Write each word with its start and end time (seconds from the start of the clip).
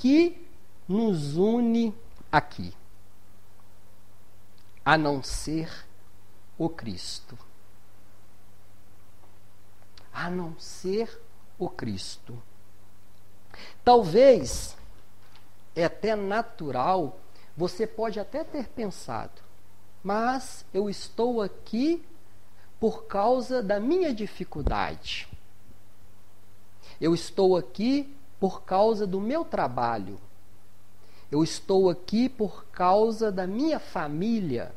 que 0.00 0.34
nos 0.88 1.36
une 1.36 1.94
aqui? 2.32 2.72
A 4.82 4.96
não 4.96 5.22
ser 5.22 5.70
o 6.56 6.70
Cristo. 6.70 7.38
A 10.10 10.30
não 10.30 10.58
ser 10.58 11.20
o 11.58 11.68
Cristo. 11.68 12.42
Talvez 13.84 14.74
é 15.76 15.84
até 15.84 16.16
natural, 16.16 17.20
você 17.54 17.86
pode 17.86 18.18
até 18.18 18.42
ter 18.42 18.68
pensado, 18.68 19.42
mas 20.02 20.64
eu 20.72 20.88
estou 20.88 21.42
aqui 21.42 22.02
por 22.80 23.04
causa 23.04 23.62
da 23.62 23.78
minha 23.78 24.14
dificuldade. 24.14 25.28
Eu 26.98 27.14
estou 27.14 27.54
aqui 27.54 28.16
por 28.40 28.62
causa 28.62 29.06
do 29.06 29.20
meu 29.20 29.44
trabalho. 29.44 30.18
Eu 31.30 31.44
estou 31.44 31.90
aqui 31.90 32.28
por 32.28 32.64
causa 32.72 33.30
da 33.30 33.46
minha 33.46 33.78
família. 33.78 34.74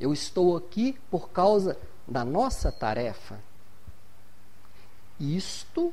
Eu 0.00 0.12
estou 0.12 0.56
aqui 0.56 0.98
por 1.10 1.30
causa 1.30 1.76
da 2.06 2.24
nossa 2.24 2.72
tarefa. 2.72 3.38
Isto 5.18 5.92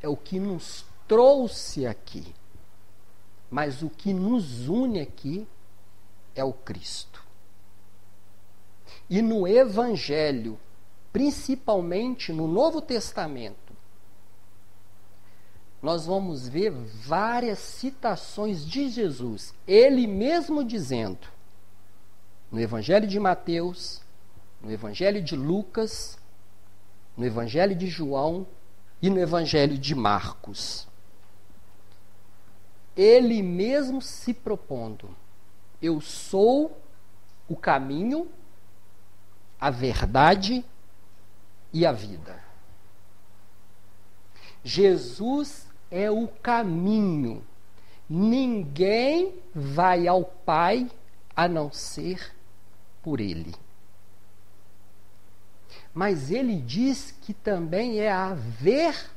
é 0.00 0.08
o 0.08 0.16
que 0.16 0.38
nos 0.38 0.84
trouxe 1.08 1.86
aqui. 1.86 2.34
Mas 3.50 3.82
o 3.82 3.90
que 3.90 4.12
nos 4.12 4.68
une 4.68 5.00
aqui 5.00 5.46
é 6.34 6.44
o 6.44 6.52
Cristo. 6.52 7.22
E 9.10 9.20
no 9.20 9.46
Evangelho, 9.46 10.58
principalmente 11.12 12.32
no 12.32 12.46
Novo 12.46 12.80
Testamento, 12.80 13.71
nós 15.82 16.06
vamos 16.06 16.48
ver 16.48 16.70
várias 16.70 17.58
citações 17.58 18.64
de 18.64 18.88
Jesus, 18.88 19.52
ele 19.66 20.06
mesmo 20.06 20.62
dizendo, 20.62 21.26
no 22.52 22.60
Evangelho 22.60 23.08
de 23.08 23.18
Mateus, 23.18 24.00
no 24.60 24.70
Evangelho 24.70 25.20
de 25.20 25.34
Lucas, 25.34 26.16
no 27.16 27.26
Evangelho 27.26 27.74
de 27.74 27.88
João 27.88 28.46
e 29.00 29.10
no 29.10 29.18
Evangelho 29.18 29.76
de 29.76 29.92
Marcos. 29.92 30.86
Ele 32.96 33.42
mesmo 33.42 34.00
se 34.00 34.32
propondo: 34.32 35.10
Eu 35.80 36.00
sou 36.00 36.80
o 37.48 37.56
caminho, 37.56 38.30
a 39.60 39.68
verdade 39.68 40.64
e 41.72 41.84
a 41.84 41.90
vida. 41.90 42.40
Jesus 44.62 45.71
é 45.92 46.10
o 46.10 46.26
caminho. 46.26 47.44
Ninguém 48.08 49.34
vai 49.54 50.08
ao 50.08 50.24
Pai 50.24 50.90
a 51.36 51.46
não 51.46 51.70
ser 51.70 52.34
por 53.02 53.20
Ele. 53.20 53.54
Mas 55.92 56.30
ele 56.30 56.56
diz 56.56 57.14
que 57.20 57.34
também 57.34 58.00
é 58.00 58.10
a 58.10 58.32
verdade. 58.32 59.10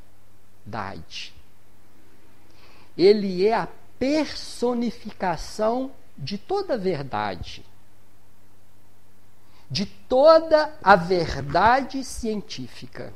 Ele 2.98 3.48
é 3.48 3.54
a 3.54 3.70
personificação 3.98 5.90
de 6.18 6.38
toda 6.38 6.74
a 6.74 6.78
verdade. 6.78 7.66
De 9.72 9.86
toda 9.86 10.78
a 10.84 10.98
verdade 10.98 12.04
científica 12.04 13.14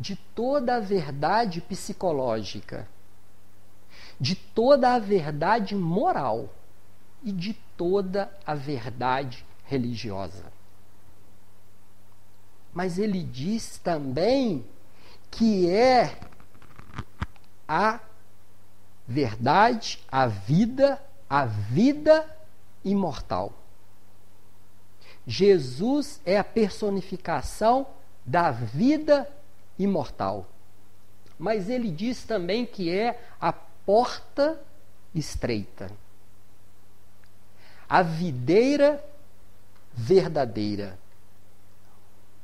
de 0.00 0.16
toda 0.16 0.76
a 0.76 0.80
verdade 0.80 1.60
psicológica, 1.60 2.88
de 4.18 4.34
toda 4.34 4.94
a 4.94 4.98
verdade 4.98 5.74
moral 5.74 6.48
e 7.22 7.30
de 7.30 7.52
toda 7.76 8.32
a 8.46 8.54
verdade 8.54 9.44
religiosa. 9.66 10.50
Mas 12.72 12.98
ele 12.98 13.22
diz 13.22 13.76
também 13.76 14.64
que 15.30 15.68
é 15.68 16.18
a 17.68 18.00
verdade, 19.06 20.02
a 20.10 20.26
vida, 20.26 20.98
a 21.28 21.44
vida 21.44 22.38
imortal. 22.82 23.52
Jesus 25.26 26.22
é 26.24 26.38
a 26.38 26.44
personificação 26.44 27.86
da 28.24 28.50
vida 28.50 29.30
imortal. 29.82 30.46
Mas 31.38 31.70
ele 31.70 31.90
diz 31.90 32.24
também 32.24 32.66
que 32.66 32.90
é 32.90 33.20
a 33.40 33.52
porta 33.52 34.60
estreita. 35.14 35.90
A 37.88 38.02
videira 38.02 39.02
verdadeira. 39.92 40.98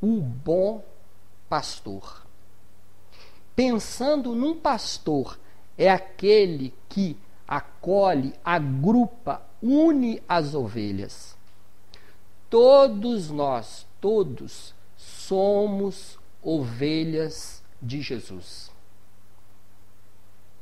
O 0.01 0.21
bom 0.21 0.83
pastor. 1.49 2.27
Pensando 3.55 4.35
num 4.35 4.59
pastor, 4.59 5.39
é 5.79 5.91
aquele 5.91 6.75
que 6.89 7.17
acolhe, 7.47 8.35
agrupa, 8.45 9.43
une 9.63 10.23
as 10.29 10.55
ovelhas. 10.55 11.37
Todos 12.51 13.31
nós, 13.31 13.87
todos, 14.01 14.75
somos 14.97 16.16
ovelhas 16.47 17.61
de 17.83 18.01
Jesus. 18.01 18.71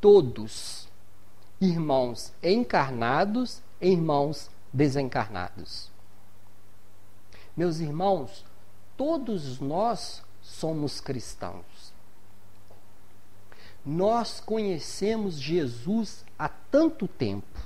Todos, 0.01 0.89
irmãos 1.61 2.33
encarnados 2.43 3.63
e 3.79 3.91
irmãos 3.91 4.51
desencarnados. 4.73 5.91
Meus 7.55 7.81
irmãos, 7.81 8.47
todos 8.97 9.61
nós 9.61 10.23
somos 10.41 11.01
cristãos. 11.03 11.93
Nós 13.85 14.41
conhecemos 14.41 15.35
Jesus 15.35 16.25
há 16.39 16.49
tanto 16.49 17.07
tempo. 17.07 17.61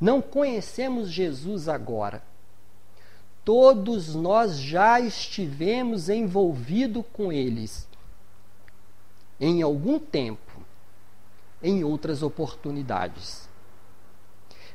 Não 0.00 0.22
conhecemos 0.22 1.10
Jesus 1.10 1.68
agora 1.68 2.22
todos 3.44 4.14
nós 4.14 4.56
já 4.56 4.98
estivemos 5.00 6.08
envolvidos 6.08 7.04
com 7.12 7.32
eles 7.32 7.86
em 9.38 9.62
algum 9.62 9.98
tempo, 9.98 10.62
em 11.62 11.84
outras 11.84 12.22
oportunidades. 12.22 13.48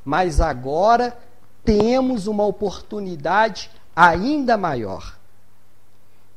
Mas 0.06 0.40
agora 0.40 1.18
temos 1.64 2.28
uma 2.28 2.46
oportunidade 2.46 3.72
ainda 3.96 4.58
maior 4.58 5.18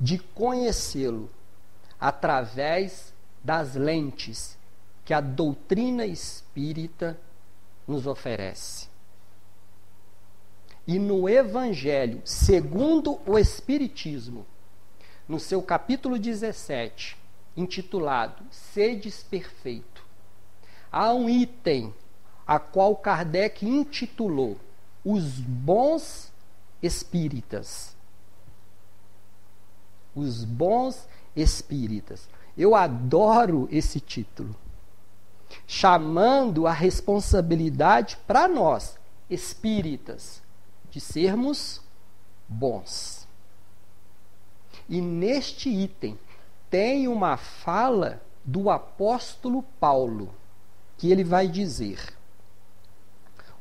de 0.00 0.18
conhecê-lo 0.18 1.30
através 2.00 3.12
das 3.44 3.74
lentes 3.74 4.58
que 5.04 5.14
a 5.14 5.20
doutrina 5.20 6.06
espírita 6.06 7.18
nos 7.86 8.06
oferece. 8.06 8.91
E 10.86 10.98
no 10.98 11.28
Evangelho, 11.28 12.20
segundo 12.24 13.20
o 13.24 13.38
Espiritismo, 13.38 14.44
no 15.28 15.38
seu 15.38 15.62
capítulo 15.62 16.18
17, 16.18 17.16
intitulado 17.56 18.44
Sedes 18.50 19.22
Perfeito, 19.22 20.04
há 20.90 21.12
um 21.14 21.30
item 21.30 21.94
a 22.46 22.58
qual 22.58 22.96
Kardec 22.96 23.64
intitulou 23.64 24.58
Os 25.04 25.38
Bons 25.38 26.32
Espíritas. 26.82 27.94
Os 30.14 30.44
Bons 30.44 31.06
Espíritas. 31.36 32.28
Eu 32.58 32.74
adoro 32.74 33.68
esse 33.70 34.00
título, 34.00 34.54
chamando 35.66 36.66
a 36.66 36.72
responsabilidade 36.72 38.18
para 38.26 38.48
nós, 38.48 38.98
espíritas, 39.30 40.41
de 40.92 41.00
sermos 41.00 41.80
bons. 42.46 43.26
E 44.88 45.00
neste 45.00 45.70
item 45.70 46.18
tem 46.70 47.08
uma 47.08 47.36
fala 47.36 48.22
do 48.44 48.68
apóstolo 48.68 49.62
Paulo, 49.80 50.32
que 50.98 51.10
ele 51.10 51.24
vai 51.24 51.48
dizer: 51.48 52.14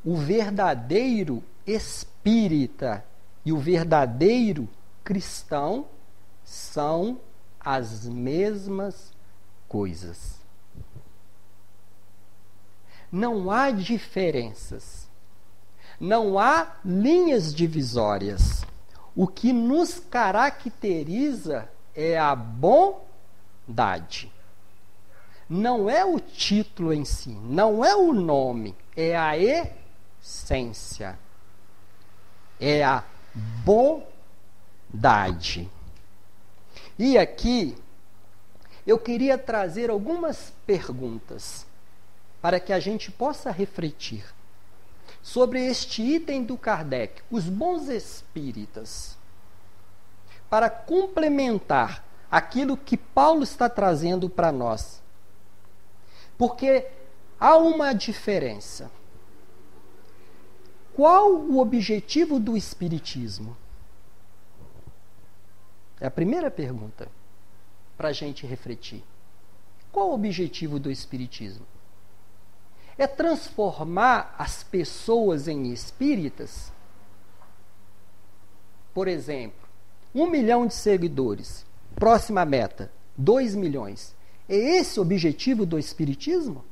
o 0.04 0.14
verdadeiro 0.14 1.42
espírita 1.66 3.04
e 3.44 3.52
o 3.52 3.58
verdadeiro 3.58 4.68
cristão 5.02 5.86
são 6.44 7.18
as 7.58 8.04
mesmas 8.04 9.10
coisas. 9.66 10.38
Não 13.10 13.50
há 13.50 13.70
diferenças 13.70 15.08
não 16.02 16.36
há 16.36 16.78
linhas 16.84 17.54
divisórias. 17.54 18.66
O 19.14 19.28
que 19.28 19.52
nos 19.52 20.00
caracteriza 20.00 21.68
é 21.94 22.18
a 22.18 22.34
bondade. 22.34 22.98
não 25.48 25.88
é 25.88 26.04
o 26.04 26.18
título 26.18 26.92
em 26.94 27.04
si, 27.04 27.28
não 27.28 27.84
é 27.84 27.94
o 27.94 28.12
nome, 28.12 28.74
é 28.96 29.14
a 29.14 29.36
essência. 30.20 31.16
É 32.58 32.82
a 32.82 33.04
bondade. 34.92 35.70
E 36.98 37.16
aqui 37.16 37.76
eu 38.86 38.98
queria 38.98 39.38
trazer 39.38 39.88
algumas 39.90 40.52
perguntas 40.66 41.64
para 42.40 42.58
que 42.58 42.72
a 42.72 42.80
gente 42.80 43.12
possa 43.12 43.52
refletir 43.52 44.24
sobre 45.22 45.64
este 45.64 46.02
item 46.02 46.42
do 46.42 46.58
Kardec, 46.58 47.22
os 47.30 47.48
bons 47.48 47.88
espíritas, 47.88 49.16
para 50.50 50.68
complementar 50.68 52.04
aquilo 52.30 52.76
que 52.76 52.96
Paulo 52.96 53.42
está 53.44 53.68
trazendo 53.68 54.28
para 54.28 54.50
nós. 54.50 55.00
Porque 56.36 56.88
há 57.38 57.56
uma 57.56 57.92
diferença. 57.92 58.90
Qual 60.94 61.32
o 61.32 61.58
objetivo 61.58 62.38
do 62.38 62.56
Espiritismo? 62.56 63.56
É 66.00 66.06
a 66.06 66.10
primeira 66.10 66.50
pergunta 66.50 67.08
para 67.96 68.08
a 68.08 68.12
gente 68.12 68.46
refletir. 68.46 69.04
Qual 69.92 70.10
o 70.10 70.14
objetivo 70.14 70.80
do 70.80 70.90
Espiritismo? 70.90 71.64
É 72.96 73.06
transformar 73.06 74.34
as 74.38 74.62
pessoas 74.62 75.48
em 75.48 75.72
espíritas? 75.72 76.72
Por 78.92 79.08
exemplo, 79.08 79.68
um 80.14 80.26
milhão 80.26 80.66
de 80.66 80.74
seguidores, 80.74 81.64
próxima 81.94 82.44
meta, 82.44 82.92
dois 83.16 83.54
milhões. 83.54 84.14
É 84.48 84.54
esse 84.54 84.98
o 84.98 85.02
objetivo 85.02 85.64
do 85.64 85.78
Espiritismo? 85.78 86.64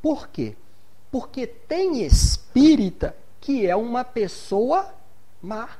Por 0.00 0.28
quê? 0.28 0.56
Porque 1.10 1.46
tem 1.46 2.04
espírita 2.04 3.16
que 3.40 3.66
é 3.66 3.74
uma 3.74 4.04
pessoa 4.04 4.94
má. 5.42 5.76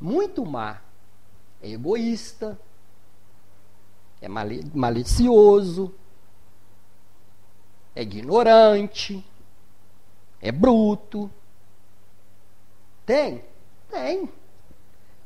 Muito 0.00 0.44
má. 0.44 0.80
É 1.62 1.70
egoísta, 1.70 2.58
é 4.20 4.28
malicioso, 4.28 5.94
é 7.94 8.02
ignorante, 8.02 9.24
é 10.40 10.50
bruto. 10.50 11.30
Tem? 13.06 13.44
Tem. 13.90 14.28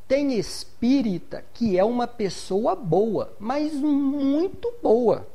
Tem 0.06 0.38
espírita 0.38 1.44
que 1.52 1.78
é 1.78 1.84
uma 1.84 2.06
pessoa 2.06 2.76
boa, 2.76 3.34
mas 3.38 3.72
muito 3.74 4.72
boa. 4.82 5.26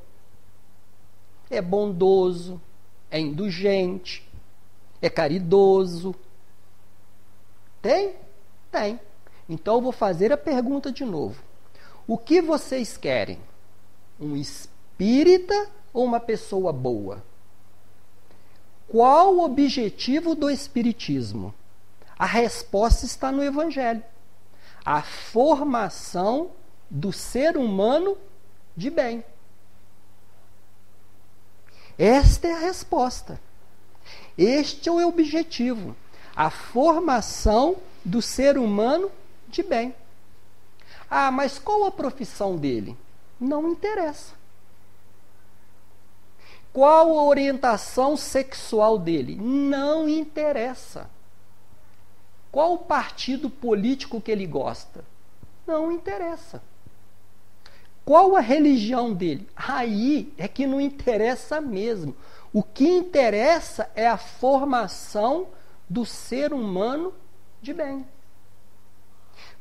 É 1.49 1.61
bondoso, 1.61 2.61
é 3.09 3.19
indulgente, 3.19 4.25
é 5.01 5.09
caridoso. 5.09 6.15
Tem? 7.81 8.15
Tem. 8.71 8.99
Então 9.51 9.75
eu 9.75 9.81
vou 9.81 9.91
fazer 9.91 10.31
a 10.31 10.37
pergunta 10.37 10.93
de 10.93 11.03
novo. 11.03 11.43
O 12.07 12.17
que 12.17 12.41
vocês 12.41 12.95
querem? 12.95 13.37
Um 14.17 14.37
espírita 14.37 15.69
ou 15.91 16.05
uma 16.05 16.21
pessoa 16.21 16.71
boa? 16.71 17.21
Qual 18.87 19.35
o 19.35 19.43
objetivo 19.43 20.35
do 20.35 20.49
espiritismo? 20.49 21.53
A 22.17 22.25
resposta 22.25 23.05
está 23.05 23.29
no 23.29 23.43
evangelho. 23.43 24.01
A 24.85 25.01
formação 25.01 26.51
do 26.89 27.11
ser 27.11 27.57
humano 27.57 28.17
de 28.75 28.89
bem. 28.89 29.21
Esta 31.99 32.47
é 32.47 32.53
a 32.53 32.59
resposta. 32.59 33.37
Este 34.37 34.87
é 34.87 34.91
o 34.93 35.05
objetivo. 35.05 35.93
A 36.33 36.49
formação 36.49 37.75
do 38.05 38.21
ser 38.21 38.57
humano 38.57 39.11
de 39.51 39.61
bem. 39.61 39.93
Ah, 41.09 41.29
mas 41.29 41.59
qual 41.59 41.85
a 41.85 41.91
profissão 41.91 42.55
dele? 42.55 42.97
Não 43.39 43.69
interessa. 43.69 44.33
Qual 46.73 47.19
a 47.19 47.23
orientação 47.23 48.15
sexual 48.15 48.97
dele? 48.97 49.35
Não 49.35 50.07
interessa. 50.07 51.09
Qual 52.51 52.73
o 52.73 52.77
partido 52.79 53.49
político 53.49 54.21
que 54.21 54.31
ele 54.31 54.47
gosta? 54.47 55.03
Não 55.67 55.91
interessa. 55.91 56.61
Qual 58.05 58.35
a 58.35 58.39
religião 58.39 59.13
dele? 59.13 59.47
Aí 59.55 60.33
é 60.37 60.47
que 60.47 60.65
não 60.65 60.79
interessa 60.79 61.61
mesmo. 61.61 62.15
O 62.53 62.63
que 62.63 62.87
interessa 62.87 63.89
é 63.95 64.07
a 64.07 64.17
formação 64.17 65.47
do 65.89 66.05
ser 66.05 66.53
humano 66.53 67.13
de 67.61 67.73
bem. 67.73 68.05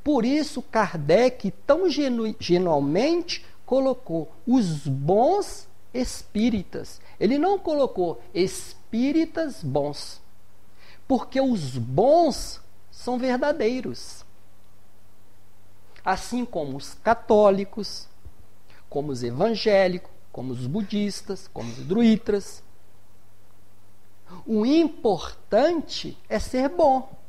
Por 0.03 0.25
isso, 0.25 0.63
Kardec 0.63 1.51
tão 1.67 1.89
genu 1.89 2.35
genualmente 2.39 3.45
colocou 3.67 4.33
os 4.47 4.87
bons 4.87 5.69
espíritas. 5.93 7.01
Ele 7.19 7.39
não 7.39 7.59
colocou 7.59 8.21
espíritas 8.35 9.63
bons, 9.63 10.21
porque 11.07 11.41
os 11.41 11.77
bons 11.77 12.61
são 12.91 13.19
verdadeiros. 13.19 14.25
Assim 16.05 16.45
como 16.45 16.79
os 16.79 16.95
católicos, 16.95 18.09
como 18.89 19.13
os 19.13 19.23
evangélicos, 19.23 20.11
como 20.33 20.53
os 20.53 20.67
budistas, 20.67 21.49
como 21.53 21.71
os 21.71 21.79
druitas. 21.87 22.63
O 24.47 24.65
importante 24.65 26.17
é 26.29 26.39
ser 26.39 26.69
bom. 26.69 27.20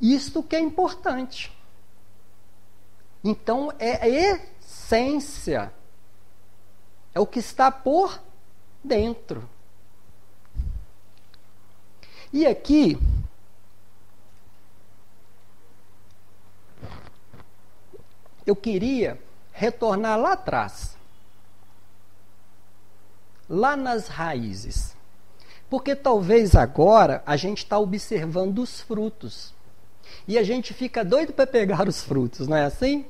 Isto 0.00 0.42
que 0.42 0.56
é 0.56 0.60
importante. 0.60 1.52
Então, 3.24 3.72
é 3.78 4.02
a 4.02 4.08
essência. 4.08 5.72
É 7.14 7.20
o 7.20 7.26
que 7.26 7.38
está 7.38 7.70
por 7.70 8.20
dentro. 8.84 9.48
E 12.32 12.46
aqui, 12.46 12.98
eu 18.44 18.54
queria 18.54 19.20
retornar 19.52 20.18
lá 20.18 20.32
atrás, 20.34 20.96
lá 23.48 23.76
nas 23.76 24.08
raízes. 24.08 24.94
Porque 25.68 25.96
talvez 25.96 26.54
agora 26.54 27.22
a 27.26 27.36
gente 27.36 27.58
está 27.58 27.78
observando 27.78 28.58
os 28.58 28.80
frutos. 28.80 29.55
E 30.28 30.36
a 30.36 30.42
gente 30.42 30.74
fica 30.74 31.04
doido 31.04 31.32
para 31.32 31.46
pegar 31.46 31.86
os 31.88 32.02
frutos, 32.02 32.48
não 32.48 32.56
é 32.56 32.64
assim? 32.64 33.06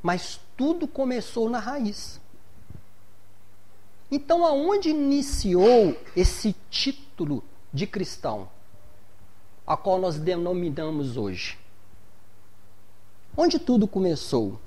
Mas 0.00 0.40
tudo 0.56 0.86
começou 0.86 1.50
na 1.50 1.58
raiz. 1.58 2.20
Então, 4.10 4.44
aonde 4.44 4.90
iniciou 4.90 5.96
esse 6.14 6.54
título 6.70 7.42
de 7.72 7.86
cristão, 7.86 8.48
a 9.66 9.76
qual 9.76 9.98
nós 9.98 10.18
denominamos 10.18 11.16
hoje? 11.16 11.58
Onde 13.36 13.58
tudo 13.58 13.88
começou? 13.88 14.60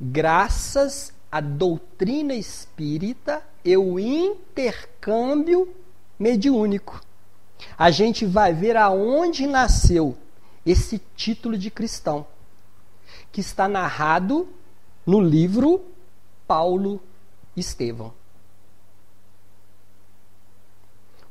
Graças 0.00 1.12
à 1.30 1.40
doutrina 1.40 2.34
espírita 2.34 3.42
e 3.64 3.76
o 3.76 3.98
intercâmbio 3.98 5.72
mediúnico 6.18 7.05
a 7.78 7.90
gente 7.90 8.24
vai 8.24 8.52
ver 8.52 8.76
aonde 8.76 9.46
nasceu 9.46 10.16
esse 10.64 11.00
título 11.14 11.56
de 11.56 11.70
cristão, 11.70 12.26
que 13.30 13.40
está 13.40 13.68
narrado 13.68 14.48
no 15.04 15.20
livro 15.20 15.84
Paulo 16.46 17.00
Estevão. 17.56 18.12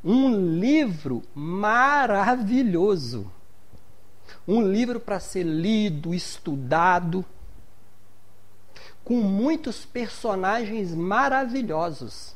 Um 0.04 0.60
livro 0.60 1.24
maravilhoso. 1.34 3.32
Um 4.48 4.62
livro 4.62 5.00
para 5.00 5.20
ser 5.20 5.44
lido, 5.44 6.14
estudado, 6.14 7.26
com 9.04 9.16
muitos 9.16 9.84
personagens 9.86 10.94
maravilhosos, 10.94 12.36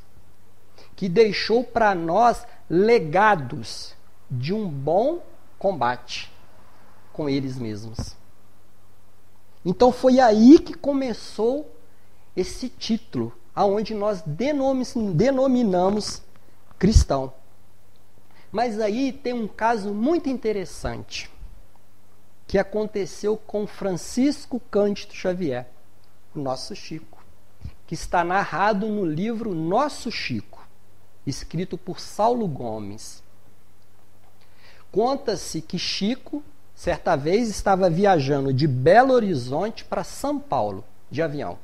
que 0.96 1.08
deixou 1.08 1.64
para 1.64 1.94
nós 1.96 2.46
legados 2.70 3.96
de 4.30 4.54
um 4.54 4.70
bom 4.70 5.24
combate 5.58 6.32
com 7.12 7.28
eles 7.28 7.58
mesmos. 7.58 8.16
Então 9.66 9.92
foi 9.92 10.20
aí 10.20 10.60
que 10.60 10.74
começou 10.74 11.70
esse 12.36 12.70
título, 12.70 13.34
aonde 13.54 13.94
nós 13.94 14.24
denominamos 15.14 16.22
cristão. 16.78 17.34
Mas 18.52 18.80
aí 18.80 19.12
tem 19.12 19.34
um 19.34 19.48
caso 19.48 19.94
muito 19.94 20.30
interessante 20.30 21.30
que 22.48 22.58
aconteceu 22.58 23.38
com 23.38 23.68
Francisco 23.68 24.60
Cândido 24.72 25.14
Xavier, 25.14 25.68
o 26.34 26.40
nosso 26.40 26.76
Chico, 26.76 27.24
que 27.86 27.94
está 27.94 28.24
narrado 28.24 28.88
no 28.88 29.06
livro 29.06 29.54
Nosso 29.54 30.12
Chico, 30.12 30.59
escrito 31.30 31.78
por 31.78 32.00
Saulo 32.00 32.48
Gomes. 32.48 33.24
Conta-se 34.92 35.62
que 35.62 35.78
Chico, 35.78 36.44
certa 36.76 37.16
vez, 37.16 37.48
estava 37.50 37.90
viajando 37.90 38.52
de 38.52 38.68
Belo 38.68 39.14
Horizonte 39.14 39.86
para 39.86 40.04
São 40.04 40.40
Paulo, 40.40 40.84
de 41.10 41.22
avião. 41.22 41.58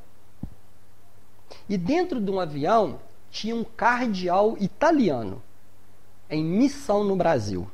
E 1.68 1.78
dentro 1.78 2.22
de 2.22 2.30
um 2.30 2.40
avião 2.40 3.00
tinha 3.32 3.56
um 3.56 3.64
cardeal 3.64 4.56
italiano 4.60 5.42
em 6.30 6.44
missão 6.44 7.04
no 7.04 7.16
Brasil. 7.16 7.70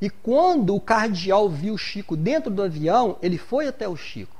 E 0.00 0.10
quando 0.10 0.74
o 0.74 0.80
cardeal 0.80 1.48
viu 1.48 1.76
Chico 1.78 2.16
dentro 2.16 2.50
do 2.50 2.62
avião, 2.62 3.16
ele 3.22 3.38
foi 3.38 3.68
até 3.68 3.88
o 3.88 3.96
Chico. 3.96 4.36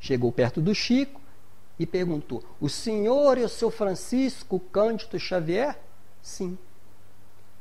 Chegou 0.00 0.32
perto 0.32 0.60
do 0.60 0.74
Chico 0.74 1.21
e 1.82 1.86
perguntou: 1.86 2.42
O 2.60 2.68
senhor 2.68 3.36
é 3.38 3.42
o 3.42 3.48
seu 3.48 3.70
Francisco 3.70 4.60
Cândido 4.60 5.18
Xavier? 5.18 5.78
Sim. 6.22 6.56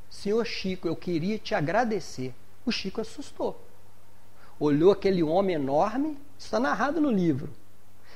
Senhor 0.10 0.46
Chico, 0.46 0.88
eu 0.88 0.96
queria 0.96 1.40
te 1.40 1.56
agradecer. 1.56 2.34
O 2.66 2.72
Chico 2.72 3.01
assustou. 3.01 3.60
Olhou 4.60 4.92
aquele 4.92 5.24
homem 5.24 5.56
enorme, 5.56 6.20
está 6.38 6.60
narrado 6.60 7.01
no 7.01 7.10
livro, 7.10 7.50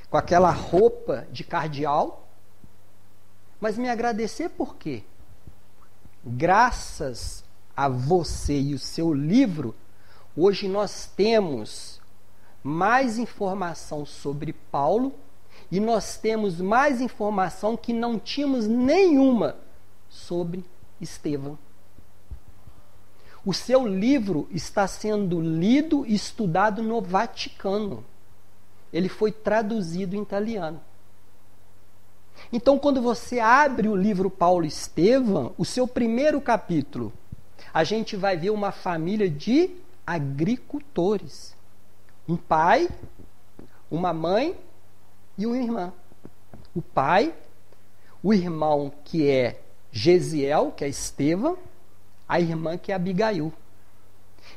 com 0.09 0.17
aquela 0.17 0.51
roupa 0.51 1.25
de 1.31 1.43
cardeal. 1.43 2.27
Mas 3.59 3.77
me 3.77 3.89
agradecer 3.89 4.49
por 4.49 4.75
quê? 4.75 5.03
Graças 6.23 7.43
a 7.75 7.89
você 7.89 8.59
e 8.59 8.73
o 8.75 8.79
seu 8.79 9.13
livro, 9.13 9.73
hoje 10.35 10.67
nós 10.67 11.07
temos 11.15 11.99
mais 12.61 13.17
informação 13.17 14.05
sobre 14.05 14.53
Paulo 14.53 15.13
e 15.71 15.79
nós 15.79 16.17
temos 16.17 16.61
mais 16.61 17.01
informação 17.01 17.75
que 17.75 17.93
não 17.93 18.19
tínhamos 18.19 18.67
nenhuma 18.67 19.55
sobre 20.09 20.63
Estevão. 21.01 21.57
O 23.45 23.53
seu 23.53 23.87
livro 23.87 24.47
está 24.49 24.87
sendo 24.87 25.39
lido 25.39 26.05
e 26.05 26.15
estudado 26.15 26.81
no 26.81 26.99
Vaticano. 27.01 28.03
Ele 28.91 29.07
foi 29.07 29.31
traduzido 29.31 30.15
em 30.15 30.21
italiano. 30.21 30.81
Então, 32.51 32.79
quando 32.79 33.01
você 33.01 33.39
abre 33.39 33.87
o 33.87 33.95
livro 33.95 34.29
Paulo 34.29 34.65
Estevão, 34.65 35.53
o 35.57 35.65
seu 35.65 35.87
primeiro 35.87 36.41
capítulo, 36.41 37.13
a 37.73 37.83
gente 37.83 38.15
vai 38.15 38.35
ver 38.35 38.49
uma 38.49 38.71
família 38.71 39.29
de 39.29 39.71
agricultores. 40.05 41.55
Um 42.27 42.35
pai, 42.35 42.89
uma 43.89 44.13
mãe 44.13 44.55
e 45.37 45.45
uma 45.45 45.57
irmã. 45.57 45.93
O 46.73 46.81
pai, 46.81 47.33
o 48.21 48.33
irmão 48.33 48.91
que 49.03 49.29
é 49.29 49.61
Gesiel, 49.91 50.71
que 50.71 50.83
é 50.83 50.89
Estevão, 50.89 51.57
a 52.27 52.39
irmã 52.39 52.77
que 52.77 52.91
é 52.91 52.95
Abigail. 52.95 53.53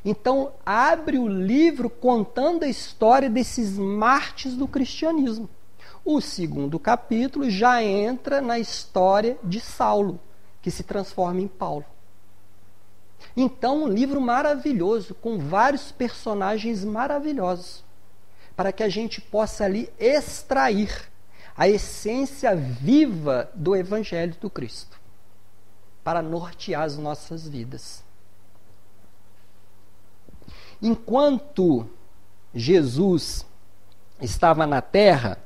Então, 0.05 0.53
abre 0.65 1.19
o 1.19 1.29
livro 1.29 1.89
contando 1.89 2.65
a 2.65 2.69
história 2.69 3.29
desses 3.29 3.79
mártires 3.79 4.57
do 4.57 4.69
cristianismo. 4.69 5.49
O 6.05 6.21
segundo 6.21 6.79
capítulo 6.79 7.51
já 7.51 7.83
entra 7.83 8.41
na 8.41 8.59
história 8.59 9.39
de 9.43 9.61
Saulo, 9.61 10.19
que 10.63 10.71
se 10.71 10.83
transforma 10.83 11.41
em 11.41 11.49
Paulo. 11.49 11.85
Então, 13.37 13.85
um 13.85 13.89
livro 13.89 14.21
maravilhoso, 14.21 15.15
com 15.15 15.39
vários 15.39 15.93
personagens 15.93 16.85
maravilhosos, 16.85 17.85
para 18.59 18.73
que 18.73 18.83
a 18.83 18.89
gente 18.89 19.21
possa 19.21 19.65
ali 19.65 19.89
extrair 20.01 21.09
a 21.57 21.69
essência 21.69 22.57
viva 22.57 23.49
do 23.55 23.77
Evangelho 23.77 24.35
do 24.41 24.51
Cristo, 24.51 24.99
para 26.03 26.21
nortear 26.21 26.83
as 26.83 26.99
nossas 26.99 27.47
vidas. 27.47 28.03
Enquanto 30.83 31.89
Jesus 32.53 33.47
estava 34.21 34.67
na 34.67 34.83
terra, 34.83 35.39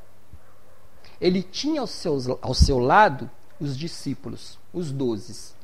ele 1.20 1.42
tinha 1.42 1.82
ao 1.82 1.86
seu, 1.86 2.38
ao 2.40 2.54
seu 2.54 2.78
lado 2.78 3.30
os 3.60 3.76
discípulos, 3.76 4.58
os 4.72 4.90
dozes 4.90 5.54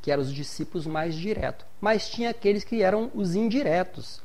que 0.00 0.10
eram 0.10 0.22
os 0.22 0.32
discípulos 0.32 0.86
mais 0.86 1.14
diretos. 1.14 1.66
Mas 1.78 2.08
tinha 2.08 2.30
aqueles 2.30 2.64
que 2.64 2.82
eram 2.82 3.10
os 3.14 3.34
indiretos, 3.34 4.22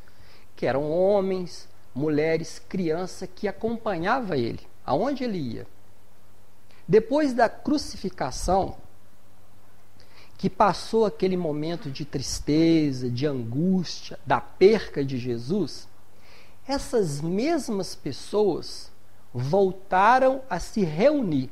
que 0.55 0.65
eram 0.65 0.89
homens, 0.89 1.68
mulheres, 2.00 2.60
criança 2.68 3.27
que 3.27 3.48
acompanhava 3.48 4.38
ele, 4.38 4.62
aonde 4.86 5.24
ele 5.24 5.38
ia. 5.38 5.68
Depois 6.88 7.34
da 7.34 7.48
crucificação, 7.48 8.77
que 10.38 10.50
passou 10.50 11.06
aquele 11.06 11.36
momento 11.36 11.91
de 11.91 12.06
tristeza, 12.06 13.10
de 13.10 13.27
angústia, 13.27 14.18
da 14.25 14.39
perca 14.39 15.03
de 15.03 15.18
Jesus, 15.18 15.88
essas 16.65 17.20
mesmas 17.20 17.94
pessoas 17.94 18.89
voltaram 19.34 20.41
a 20.50 20.60
se 20.60 20.82
reunir, 20.84 21.50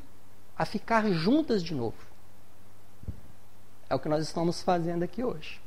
a 0.58 0.64
ficar 0.66 1.08
juntas 1.12 1.62
de 1.62 1.76
novo. 1.76 1.98
É 3.90 3.96
o 3.96 4.00
que 4.00 4.10
nós 4.10 4.24
estamos 4.24 4.62
fazendo 4.62 5.04
aqui 5.04 5.24
hoje. 5.24 5.62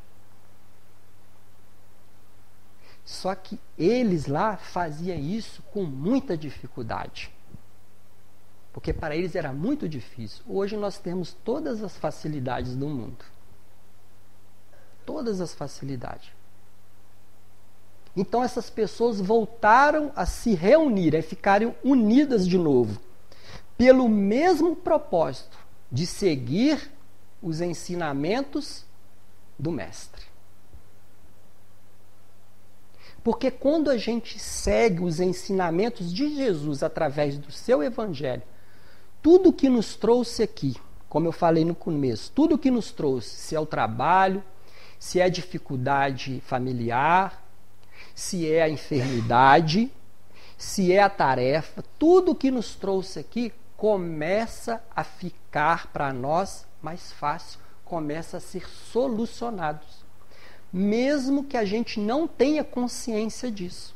Só 3.04 3.34
que 3.34 3.58
eles 3.78 4.26
lá 4.26 4.56
faziam 4.56 5.18
isso 5.18 5.62
com 5.72 5.84
muita 5.84 6.36
dificuldade. 6.36 7.30
Porque 8.72 8.92
para 8.92 9.16
eles 9.16 9.34
era 9.34 9.52
muito 9.52 9.88
difícil. 9.88 10.44
Hoje 10.48 10.76
nós 10.76 10.98
temos 10.98 11.32
todas 11.44 11.82
as 11.82 11.96
facilidades 11.96 12.76
do 12.76 12.86
mundo. 12.86 13.24
Todas 15.04 15.40
as 15.40 15.52
facilidades. 15.54 16.30
Então 18.16 18.42
essas 18.42 18.68
pessoas 18.68 19.20
voltaram 19.20 20.12
a 20.14 20.26
se 20.26 20.54
reunir, 20.54 21.16
a 21.16 21.22
ficarem 21.22 21.74
unidas 21.82 22.46
de 22.46 22.58
novo, 22.58 23.00
pelo 23.76 24.08
mesmo 24.08 24.76
propósito 24.76 25.58
de 25.90 26.06
seguir 26.06 26.90
os 27.42 27.60
ensinamentos 27.60 28.84
do 29.58 29.70
Mestre. 29.70 30.29
Porque 33.22 33.50
quando 33.50 33.90
a 33.90 33.96
gente 33.96 34.38
segue 34.38 35.02
os 35.02 35.20
ensinamentos 35.20 36.12
de 36.12 36.34
Jesus 36.34 36.82
através 36.82 37.36
do 37.36 37.52
seu 37.52 37.82
Evangelho, 37.82 38.42
tudo 39.22 39.52
que 39.52 39.68
nos 39.68 39.94
trouxe 39.94 40.42
aqui, 40.42 40.76
como 41.08 41.28
eu 41.28 41.32
falei 41.32 41.64
no 41.64 41.74
começo, 41.74 42.32
tudo 42.34 42.56
que 42.56 42.70
nos 42.70 42.90
trouxe, 42.90 43.36
se 43.36 43.54
é 43.54 43.60
o 43.60 43.66
trabalho, 43.66 44.42
se 44.98 45.20
é 45.20 45.24
a 45.24 45.28
dificuldade 45.28 46.42
familiar, 46.46 47.44
se 48.14 48.50
é 48.50 48.62
a 48.62 48.68
enfermidade, 48.68 49.92
se 50.56 50.92
é 50.92 51.02
a 51.02 51.10
tarefa, 51.10 51.84
tudo 51.98 52.34
que 52.34 52.50
nos 52.50 52.74
trouxe 52.74 53.18
aqui 53.18 53.52
começa 53.76 54.82
a 54.94 55.02
ficar 55.02 55.86
para 55.88 56.12
nós 56.12 56.66
mais 56.82 57.12
fácil, 57.12 57.58
começa 57.84 58.36
a 58.36 58.40
ser 58.40 58.68
solucionados. 58.68 60.04
Mesmo 60.72 61.44
que 61.44 61.56
a 61.56 61.64
gente 61.64 61.98
não 61.98 62.28
tenha 62.28 62.62
consciência 62.62 63.50
disso. 63.50 63.94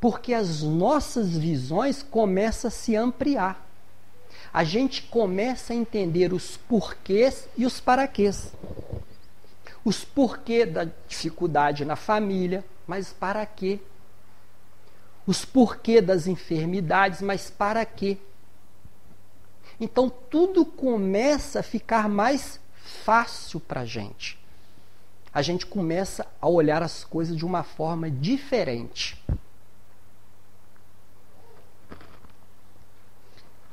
Porque 0.00 0.34
as 0.34 0.62
nossas 0.62 1.36
visões 1.36 2.02
começam 2.02 2.68
a 2.68 2.70
se 2.70 2.94
ampliar. 2.94 3.66
A 4.52 4.64
gente 4.64 5.02
começa 5.02 5.72
a 5.72 5.76
entender 5.76 6.32
os 6.32 6.56
porquês 6.56 7.48
e 7.56 7.66
os 7.66 7.80
paraquês. 7.80 8.52
Os 9.84 10.04
porquê 10.04 10.66
da 10.66 10.86
dificuldade 11.06 11.84
na 11.84 11.96
família, 11.96 12.64
mas 12.86 13.12
para 13.12 13.44
quê? 13.44 13.80
Os 15.26 15.44
porquê 15.44 16.00
das 16.00 16.26
enfermidades, 16.26 17.20
mas 17.20 17.50
para 17.50 17.84
quê? 17.84 18.18
Então 19.80 20.08
tudo 20.08 20.64
começa 20.64 21.60
a 21.60 21.62
ficar 21.62 22.08
mais 22.08 22.58
fácil 23.04 23.60
para 23.60 23.82
a 23.82 23.84
gente. 23.84 24.37
A 25.32 25.42
gente 25.42 25.66
começa 25.66 26.26
a 26.40 26.48
olhar 26.48 26.82
as 26.82 27.04
coisas 27.04 27.36
de 27.36 27.44
uma 27.44 27.62
forma 27.62 28.10
diferente. 28.10 29.22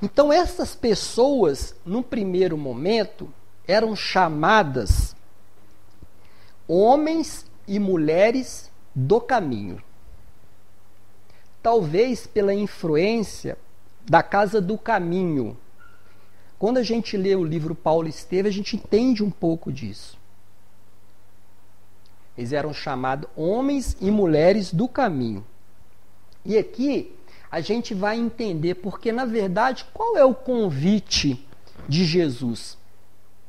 Então, 0.02 0.32
essas 0.32 0.76
pessoas, 0.76 1.74
no 1.86 2.04
primeiro 2.04 2.58
momento, 2.58 3.34
eram 3.68 3.96
chamadas 3.96 5.16
homens 6.68 7.46
e 7.68 7.80
mulheres 7.80 8.70
do 8.94 9.20
caminho. 9.20 9.82
Talvez 11.64 12.28
pela 12.28 12.54
influência 12.54 13.58
da 14.06 14.22
Casa 14.22 14.62
do 14.62 14.78
Caminho, 14.78 15.58
Quando 16.58 16.78
a 16.78 16.84
gente 16.84 17.18
lê 17.18 17.36
o 17.36 17.44
livro 17.44 17.76
Paulo 17.76 18.08
Esteve, 18.08 18.48
a 18.48 18.52
gente 18.52 18.78
entende 18.78 19.22
um 19.22 19.30
pouco 19.30 19.72
disso. 19.72 20.18
Eles 22.38 22.52
eram 22.52 22.74
chamados 22.74 23.30
homens 23.36 23.96
e 24.02 24.12
mulheres 24.12 24.74
do 24.74 24.88
caminho. 24.88 25.46
E 26.44 26.58
aqui 26.58 27.16
a 27.50 27.62
gente 27.62 27.94
vai 27.94 28.18
entender 28.18 28.76
porque, 28.76 29.12
na 29.12 29.26
verdade, 29.26 29.86
qual 29.94 30.18
é 30.18 30.26
o 30.26 30.36
convite 30.36 31.48
de 31.88 32.04
Jesus 32.04 32.78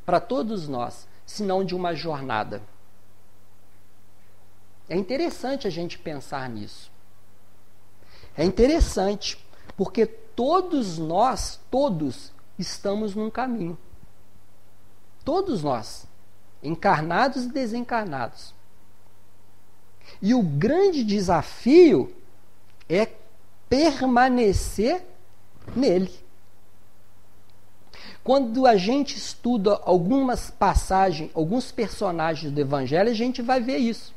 para 0.05 0.21
todos 0.21 0.69
nós, 0.69 1.09
senão 1.27 1.65
de 1.65 1.75
uma 1.75 1.95
jornada? 1.95 2.63
É 4.89 4.97
interessante 4.97 5.67
a 5.67 5.71
gente 5.71 5.99
pensar 5.99 6.49
nisso. 6.49 6.91
É 8.37 8.45
interessante, 8.45 9.45
porque 9.77 10.07
todos 10.07 10.99
nós, 10.99 11.59
todos, 11.71 12.33
estamos 12.59 13.15
num 13.15 13.31
caminho. 13.31 13.77
Todos 15.25 15.63
nós, 15.63 16.07
encarnados 16.63 17.45
e 17.45 17.49
desencarnados. 17.49 18.55
E 20.21 20.35
o 20.35 20.43
grande 20.43 21.05
desafio 21.05 22.15
é 22.89 23.09
permanecer 23.69 25.05
nele. 25.75 26.13
Quando 28.23 28.67
a 28.67 28.77
gente 28.77 29.17
estuda 29.17 29.81
algumas 29.85 30.51
passagens, 30.51 31.31
alguns 31.35 31.71
personagens 31.71 32.53
do 32.53 32.61
Evangelho, 32.61 33.11
a 33.11 33.15
gente 33.15 33.41
vai 33.41 33.61
ver 33.61 33.77
isso. 33.77 34.15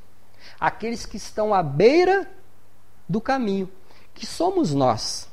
Aqueles 0.59 1.05
que 1.05 1.17
estão 1.17 1.53
à 1.53 1.61
beira 1.61 2.29
do 3.07 3.21
caminho, 3.21 3.69
que 4.15 4.25
somos 4.25 4.73
nós, 4.73 5.29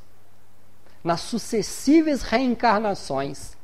nas 1.03 1.23
sucessivas 1.23 2.23
reencarnações. 2.23 3.57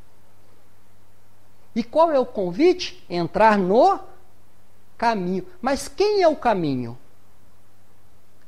E 1.74 1.82
qual 1.82 2.10
é 2.10 2.18
o 2.18 2.26
convite? 2.26 3.04
Entrar 3.08 3.58
no 3.58 4.00
caminho. 5.02 5.44
Mas 5.60 5.88
quem 5.88 6.22
é 6.22 6.28
o 6.28 6.36
caminho? 6.36 6.96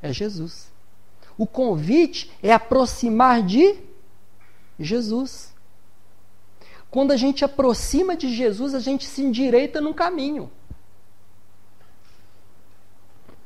É 0.01 0.13
Jesus. 0.13 0.71
O 1.37 1.49
convite 1.49 2.31
é 2.41 2.53
aproximar 2.53 3.43
de 3.43 3.75
Jesus. 4.79 5.53
Quando 6.93 7.11
a 7.11 7.17
gente 7.17 7.45
aproxima 7.45 8.17
de 8.17 8.33
Jesus, 8.33 8.73
a 8.73 8.79
gente 8.79 9.05
se 9.05 9.21
endireita 9.21 9.81
no 9.81 9.93
caminho. 9.93 10.49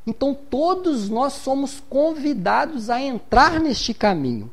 Então 0.06 0.34
todos 0.34 1.08
nós 1.08 1.32
somos 1.32 1.80
convidados 1.88 2.90
a 2.90 3.00
entrar 3.00 3.58
neste 3.58 3.94
caminho. 3.94 4.52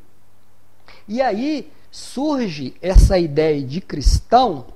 E 1.06 1.20
aí 1.20 1.70
surge 1.90 2.74
essa 2.80 3.18
ideia 3.18 3.62
de 3.62 3.82
cristão 3.82 4.68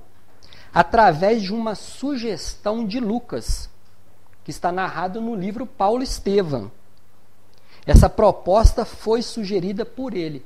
através 0.71 1.41
de 1.41 1.51
uma 1.51 1.73
sugestão 1.73 2.85
de 2.85 2.99
Lucas, 2.99 3.70
que 4.43 4.51
está 4.51 4.71
narrado 4.71 5.21
no 5.21 5.35
livro 5.35 5.65
Paulo 5.65 6.03
Estevam. 6.03 6.71
Essa 7.85 8.09
proposta 8.09 8.85
foi 8.85 9.21
sugerida 9.21 9.85
por 9.85 10.13
ele. 10.13 10.45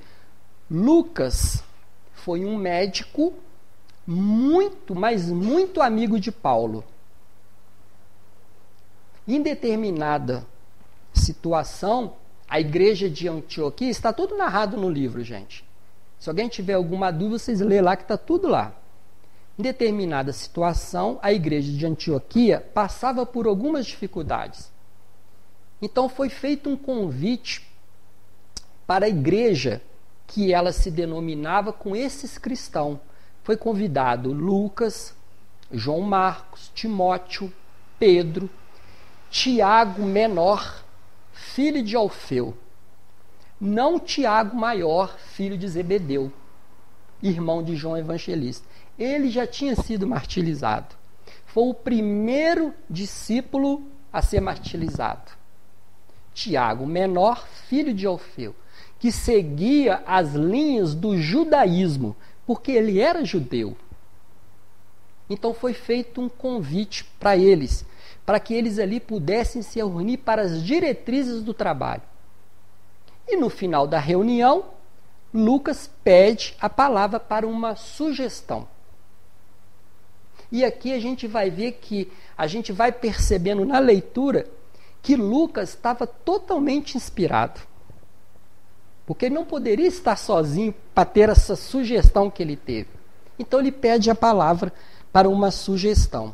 Lucas 0.69 1.63
foi 2.13 2.45
um 2.45 2.57
médico 2.57 3.33
muito, 4.07 4.95
mas 4.95 5.29
muito 5.29 5.81
amigo 5.81 6.19
de 6.19 6.31
Paulo. 6.31 6.83
Em 9.27 9.41
determinada 9.41 10.45
situação, 11.13 12.13
a 12.47 12.59
igreja 12.59 13.09
de 13.09 13.27
Antioquia 13.27 13.89
está 13.89 14.13
tudo 14.13 14.37
narrado 14.37 14.77
no 14.77 14.89
livro, 14.89 15.23
gente. 15.23 15.65
Se 16.19 16.29
alguém 16.29 16.47
tiver 16.47 16.73
alguma 16.73 17.11
dúvida, 17.11 17.39
vocês 17.39 17.59
lê 17.59 17.81
lá 17.81 17.95
que 17.95 18.03
está 18.03 18.17
tudo 18.17 18.47
lá. 18.47 18.73
Em 19.57 19.63
determinada 19.63 20.33
situação, 20.33 21.17
a 21.21 21.31
igreja 21.31 21.71
de 21.71 21.85
Antioquia 21.85 22.59
passava 22.73 23.25
por 23.25 23.47
algumas 23.47 23.85
dificuldades. 23.85 24.71
Então 25.81 26.09
foi 26.09 26.29
feito 26.29 26.69
um 26.69 26.75
convite 26.75 27.65
para 28.85 29.05
a 29.05 29.09
igreja 29.09 29.81
que 30.27 30.53
ela 30.53 30.71
se 30.71 30.91
denominava 30.91 31.71
com 31.71 31.95
esses 31.95 32.37
cristãos. 32.37 32.99
Foi 33.43 33.55
convidado 33.55 34.33
Lucas, 34.33 35.15
João 35.71 36.01
Marcos, 36.01 36.71
Timóteo, 36.73 37.51
Pedro, 37.97 38.49
Tiago 39.29 40.03
menor, 40.03 40.83
filho 41.31 41.83
de 41.83 41.95
Alfeu. 41.95 42.57
Não 43.59 43.99
Tiago 43.99 44.55
maior, 44.55 45.17
filho 45.17 45.57
de 45.57 45.67
Zebedeu, 45.67 46.31
irmão 47.21 47.63
de 47.63 47.75
João 47.75 47.97
Evangelista. 47.97 48.67
Ele 48.97 49.29
já 49.29 49.45
tinha 49.45 49.75
sido 49.75 50.07
martirizado. 50.07 50.95
Foi 51.45 51.69
o 51.69 51.73
primeiro 51.73 52.73
discípulo 52.89 53.83
a 54.11 54.21
ser 54.21 54.41
martirizado. 54.41 55.31
Tiago, 56.33 56.85
menor, 56.85 57.47
filho 57.47 57.93
de 57.93 58.05
Alfeu, 58.05 58.55
que 58.99 59.11
seguia 59.11 60.03
as 60.05 60.33
linhas 60.33 60.93
do 60.93 61.17
judaísmo, 61.17 62.15
porque 62.45 62.71
ele 62.71 62.99
era 62.99 63.23
judeu. 63.23 63.75
Então 65.29 65.53
foi 65.53 65.73
feito 65.73 66.21
um 66.21 66.29
convite 66.29 67.05
para 67.19 67.35
eles, 67.35 67.85
para 68.25 68.39
que 68.39 68.53
eles 68.53 68.79
ali 68.79 68.99
pudessem 68.99 69.61
se 69.61 69.79
reunir 69.79 70.17
para 70.17 70.41
as 70.41 70.63
diretrizes 70.63 71.41
do 71.41 71.53
trabalho. 71.53 72.03
E 73.27 73.35
no 73.37 73.49
final 73.49 73.87
da 73.87 73.99
reunião, 73.99 74.65
Lucas 75.33 75.89
pede 76.03 76.55
a 76.59 76.69
palavra 76.69 77.19
para 77.19 77.47
uma 77.47 77.75
sugestão. 77.75 78.67
E 80.51 80.63
aqui 80.63 80.93
a 80.93 80.99
gente 80.99 81.27
vai 81.27 81.49
ver 81.49 81.73
que 81.73 82.11
a 82.37 82.47
gente 82.47 82.71
vai 82.71 82.91
percebendo 82.91 83.65
na 83.65 83.79
leitura 83.79 84.47
que 85.01 85.15
Lucas 85.15 85.69
estava 85.69 86.07
totalmente 86.07 86.97
inspirado. 86.97 87.61
Porque 89.05 89.25
ele 89.25 89.35
não 89.35 89.45
poderia 89.45 89.87
estar 89.87 90.15
sozinho 90.15 90.73
para 90.93 91.05
ter 91.05 91.29
essa 91.29 91.55
sugestão 91.55 92.29
que 92.29 92.41
ele 92.41 92.55
teve. 92.55 92.89
Então 93.37 93.59
ele 93.59 93.71
pede 93.71 94.09
a 94.09 94.15
palavra 94.15 94.73
para 95.11 95.29
uma 95.29 95.51
sugestão. 95.51 96.33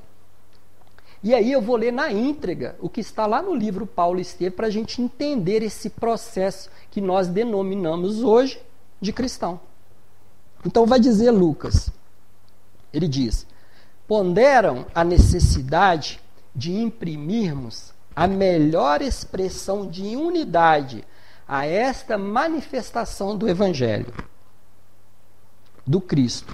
E 1.24 1.36
aí 1.36 1.52
eu 1.52 1.62
vou 1.62 1.76
ler 1.76 1.94
na 1.94 2.12
íntegra 2.12 2.76
o 2.80 2.90
que 2.90 3.02
está 3.02 3.28
lá 3.28 3.42
no 3.42 3.54
livro 3.54 3.86
Paulo 3.86 4.20
Estevam 4.20 4.56
para 4.56 4.68
a 4.68 4.72
gente 4.72 5.02
entender 5.02 5.62
esse 5.62 5.90
processo 5.90 6.70
que 6.90 7.00
nós 7.00 7.28
denominamos 7.28 8.24
hoje 8.24 8.60
de 9.00 9.14
cristão. 9.14 9.60
Então 10.66 10.86
vai 10.86 11.00
dizer 11.00 11.30
Lucas. 11.30 11.92
Ele 12.92 13.08
diz: 13.08 13.46
ponderam 14.12 14.86
a 14.94 15.06
necessidade 15.06 16.20
de 16.54 16.74
imprimirmos 16.74 17.94
a 18.14 18.28
melhor 18.28 19.02
expressão 19.02 19.88
de 19.88 20.18
unidade 20.18 21.06
a 21.48 21.66
esta 21.66 22.18
manifestação 22.18 23.38
do 23.38 23.48
Evangelho, 23.48 24.14
do 25.88 26.02
Cristo. 26.02 26.54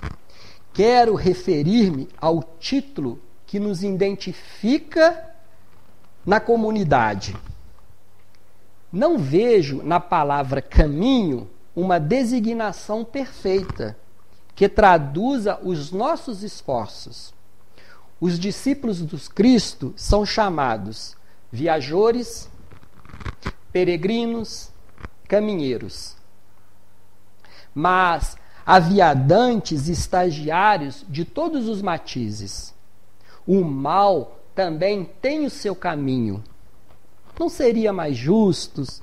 Quero 0.71 1.15
referir-me 1.15 2.07
ao 2.21 2.43
título 2.59 3.19
que 3.47 3.59
nos 3.59 3.81
identifica 3.83 5.27
na 6.23 6.39
comunidade. 6.39 7.35
Não 8.91 9.17
vejo 9.17 9.81
na 9.81 9.99
palavra 9.99 10.61
caminho 10.61 11.49
uma 11.75 11.99
designação 11.99 13.03
perfeita 13.03 13.97
que 14.53 14.69
traduza 14.69 15.59
os 15.63 15.91
nossos 15.91 16.43
esforços. 16.43 17.35
Os 18.19 18.39
discípulos 18.39 19.01
do 19.01 19.17
Cristo 19.29 19.93
são 19.95 20.25
chamados 20.25 21.15
viajores, 21.51 22.49
peregrinos, 23.71 24.71
caminheiros. 25.27 26.15
Mas 27.73 28.37
aviadantes 28.65 29.87
estagiários 29.87 31.05
de 31.07 31.23
todos 31.23 31.67
os 31.67 31.81
matizes. 31.81 32.73
O 33.45 33.63
mal 33.63 34.39
também 34.55 35.05
tem 35.21 35.45
o 35.45 35.49
seu 35.49 35.75
caminho. 35.75 36.43
Não 37.39 37.47
seria 37.47 37.93
mais 37.93 38.17
justos? 38.17 39.01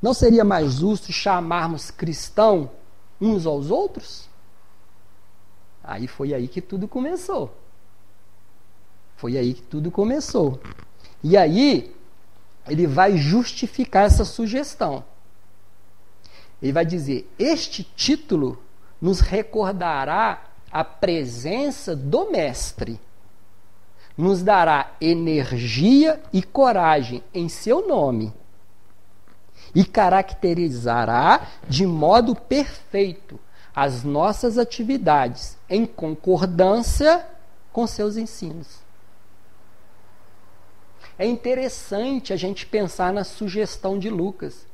Não 0.00 0.14
seria 0.14 0.42
mais 0.42 0.72
justo 0.72 1.12
chamarmos 1.12 1.90
cristão 1.90 2.70
uns 3.20 3.46
aos 3.46 3.70
outros? 3.70 4.28
Aí 5.84 6.08
foi 6.08 6.32
aí 6.32 6.48
que 6.48 6.60
tudo 6.60 6.88
começou. 6.88 7.61
Foi 9.22 9.38
aí 9.38 9.54
que 9.54 9.62
tudo 9.62 9.88
começou. 9.88 10.60
E 11.22 11.36
aí, 11.36 11.94
ele 12.68 12.88
vai 12.88 13.16
justificar 13.16 14.06
essa 14.06 14.24
sugestão. 14.24 15.04
Ele 16.60 16.72
vai 16.72 16.84
dizer: 16.84 17.32
este 17.38 17.84
título 17.84 18.60
nos 19.00 19.20
recordará 19.20 20.42
a 20.72 20.82
presença 20.82 21.94
do 21.94 22.32
Mestre, 22.32 23.00
nos 24.18 24.42
dará 24.42 24.90
energia 25.00 26.20
e 26.32 26.42
coragem 26.42 27.22
em 27.32 27.48
seu 27.48 27.86
nome 27.86 28.34
e 29.72 29.84
caracterizará 29.84 31.46
de 31.68 31.86
modo 31.86 32.34
perfeito 32.34 33.38
as 33.72 34.02
nossas 34.02 34.58
atividades 34.58 35.56
em 35.70 35.86
concordância 35.86 37.24
com 37.72 37.86
seus 37.86 38.16
ensinos. 38.16 38.81
É 41.22 41.24
interessante 41.24 42.32
a 42.32 42.36
gente 42.36 42.66
pensar 42.66 43.12
na 43.12 43.22
sugestão 43.22 43.96
de 43.96 44.10
Lucas. 44.10 44.66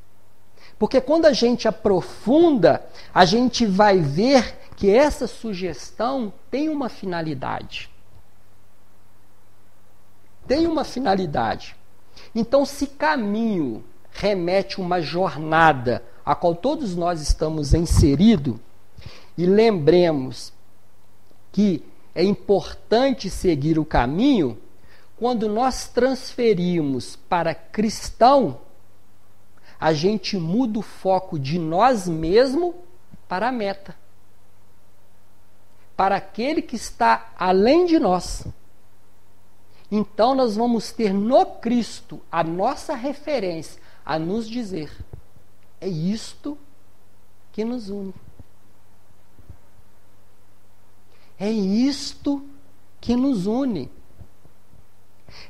Porque 0.78 0.98
quando 0.98 1.26
a 1.26 1.32
gente 1.34 1.68
aprofunda, 1.68 2.82
a 3.12 3.26
gente 3.26 3.66
vai 3.66 4.00
ver 4.00 4.58
que 4.74 4.88
essa 4.88 5.26
sugestão 5.26 6.32
tem 6.50 6.70
uma 6.70 6.88
finalidade. 6.88 7.90
Tem 10.46 10.66
uma 10.66 10.84
finalidade. 10.84 11.76
Então, 12.34 12.64
se 12.64 12.86
caminho 12.86 13.84
remete 14.10 14.80
uma 14.80 15.02
jornada 15.02 16.02
a 16.24 16.34
qual 16.34 16.54
todos 16.54 16.96
nós 16.96 17.20
estamos 17.20 17.74
inseridos, 17.74 18.56
e 19.36 19.44
lembremos 19.44 20.50
que 21.52 21.84
é 22.14 22.24
importante 22.24 23.28
seguir 23.28 23.78
o 23.78 23.84
caminho, 23.84 24.56
quando 25.18 25.48
nós 25.48 25.88
transferimos 25.88 27.16
para 27.16 27.54
cristão, 27.54 28.60
a 29.78 29.92
gente 29.92 30.36
muda 30.36 30.78
o 30.78 30.82
foco 30.82 31.38
de 31.38 31.58
nós 31.58 32.08
mesmos 32.08 32.74
para 33.26 33.48
a 33.48 33.52
meta. 33.52 33.96
Para 35.96 36.16
aquele 36.16 36.62
que 36.62 36.76
está 36.76 37.32
além 37.36 37.84
de 37.84 37.98
nós. 37.98 38.46
Então 39.90 40.34
nós 40.34 40.54
vamos 40.54 40.92
ter 40.92 41.12
no 41.12 41.44
Cristo 41.44 42.20
a 42.30 42.44
nossa 42.44 42.94
referência 42.94 43.82
a 44.04 44.18
nos 44.18 44.48
dizer: 44.48 44.92
é 45.80 45.88
isto 45.88 46.56
que 47.52 47.64
nos 47.64 47.88
une. 47.88 48.14
É 51.40 51.50
isto 51.50 52.44
que 53.00 53.16
nos 53.16 53.46
une. 53.46 53.97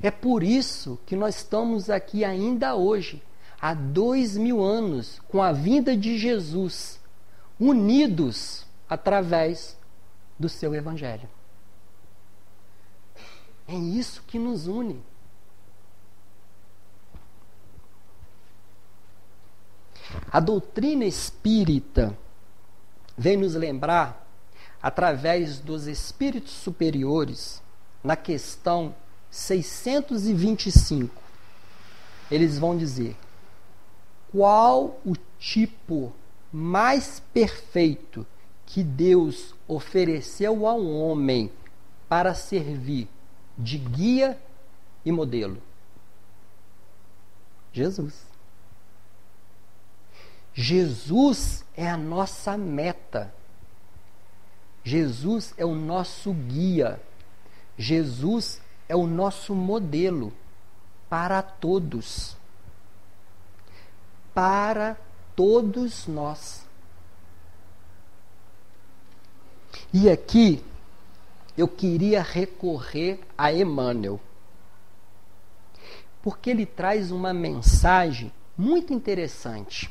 É 0.03 0.11
por 0.11 0.43
isso 0.43 0.99
que 1.07 1.17
nós 1.17 1.37
estamos 1.37 1.89
aqui 1.89 2.25
ainda 2.25 2.75
hoje, 2.75 3.23
há 3.61 3.75
dois 3.75 4.37
mil 4.37 4.63
anos, 4.63 5.21
com 5.29 5.43
a 5.43 5.53
vinda 5.53 5.97
de 5.97 6.19
Jesus, 6.19 7.01
unidos 7.59 8.67
através 8.89 9.77
do 10.39 10.49
seu 10.49 10.75
Evangelho. 10.75 11.29
É 13.67 13.75
isso 13.75 14.23
que 14.27 14.39
nos 14.39 14.67
une. 14.67 15.03
A 20.31 20.41
doutrina 20.41 21.05
espírita 21.05 22.17
vem 23.17 23.37
nos 23.37 23.55
lembrar, 23.55 24.27
através 24.81 25.59
dos 25.59 25.87
espíritos 25.87 26.53
superiores, 26.53 27.63
na 28.03 28.17
questão 28.17 28.95
625, 29.31 31.23
eles 32.31 32.59
vão 32.59 32.77
dizer 32.77 33.17
qual 34.31 35.01
o 35.05 35.15
tipo 35.39 36.13
mais 36.53 37.21
perfeito 37.33 38.27
que 38.67 38.83
Deus 38.83 39.55
ofereceu 39.67 40.67
ao 40.67 40.85
homem 40.85 41.51
para 42.09 42.35
servir 42.35 43.09
de 43.57 43.79
guia 43.79 44.39
e 45.05 45.11
modelo? 45.11 45.61
Jesus. 47.73 48.27
Jesus 50.53 51.65
é 51.77 51.89
a 51.89 51.97
nossa 51.97 52.57
meta. 52.59 53.33
Jesus 54.85 55.55
é 55.57 55.65
o 55.65 55.75
nosso 55.75 56.33
guia. 56.33 57.01
Jesus 57.77 58.61
é 58.89 58.97
o 58.97 59.07
nosso 59.07 59.55
modelo 59.55 60.33
para 61.09 61.43
todos. 61.43 62.37
Para 64.35 64.97
todos 65.37 66.07
nós. 66.07 66.67
E 69.93 70.09
aqui 70.09 70.65
eu 71.57 71.69
queria 71.69 72.23
recorrer 72.23 73.21
a 73.37 73.53
Emmanuel, 73.53 74.21
porque 76.23 76.51
ele 76.51 76.65
traz 76.65 77.11
uma 77.11 77.33
mensagem 77.33 78.33
muito 78.57 78.93
interessante, 78.93 79.91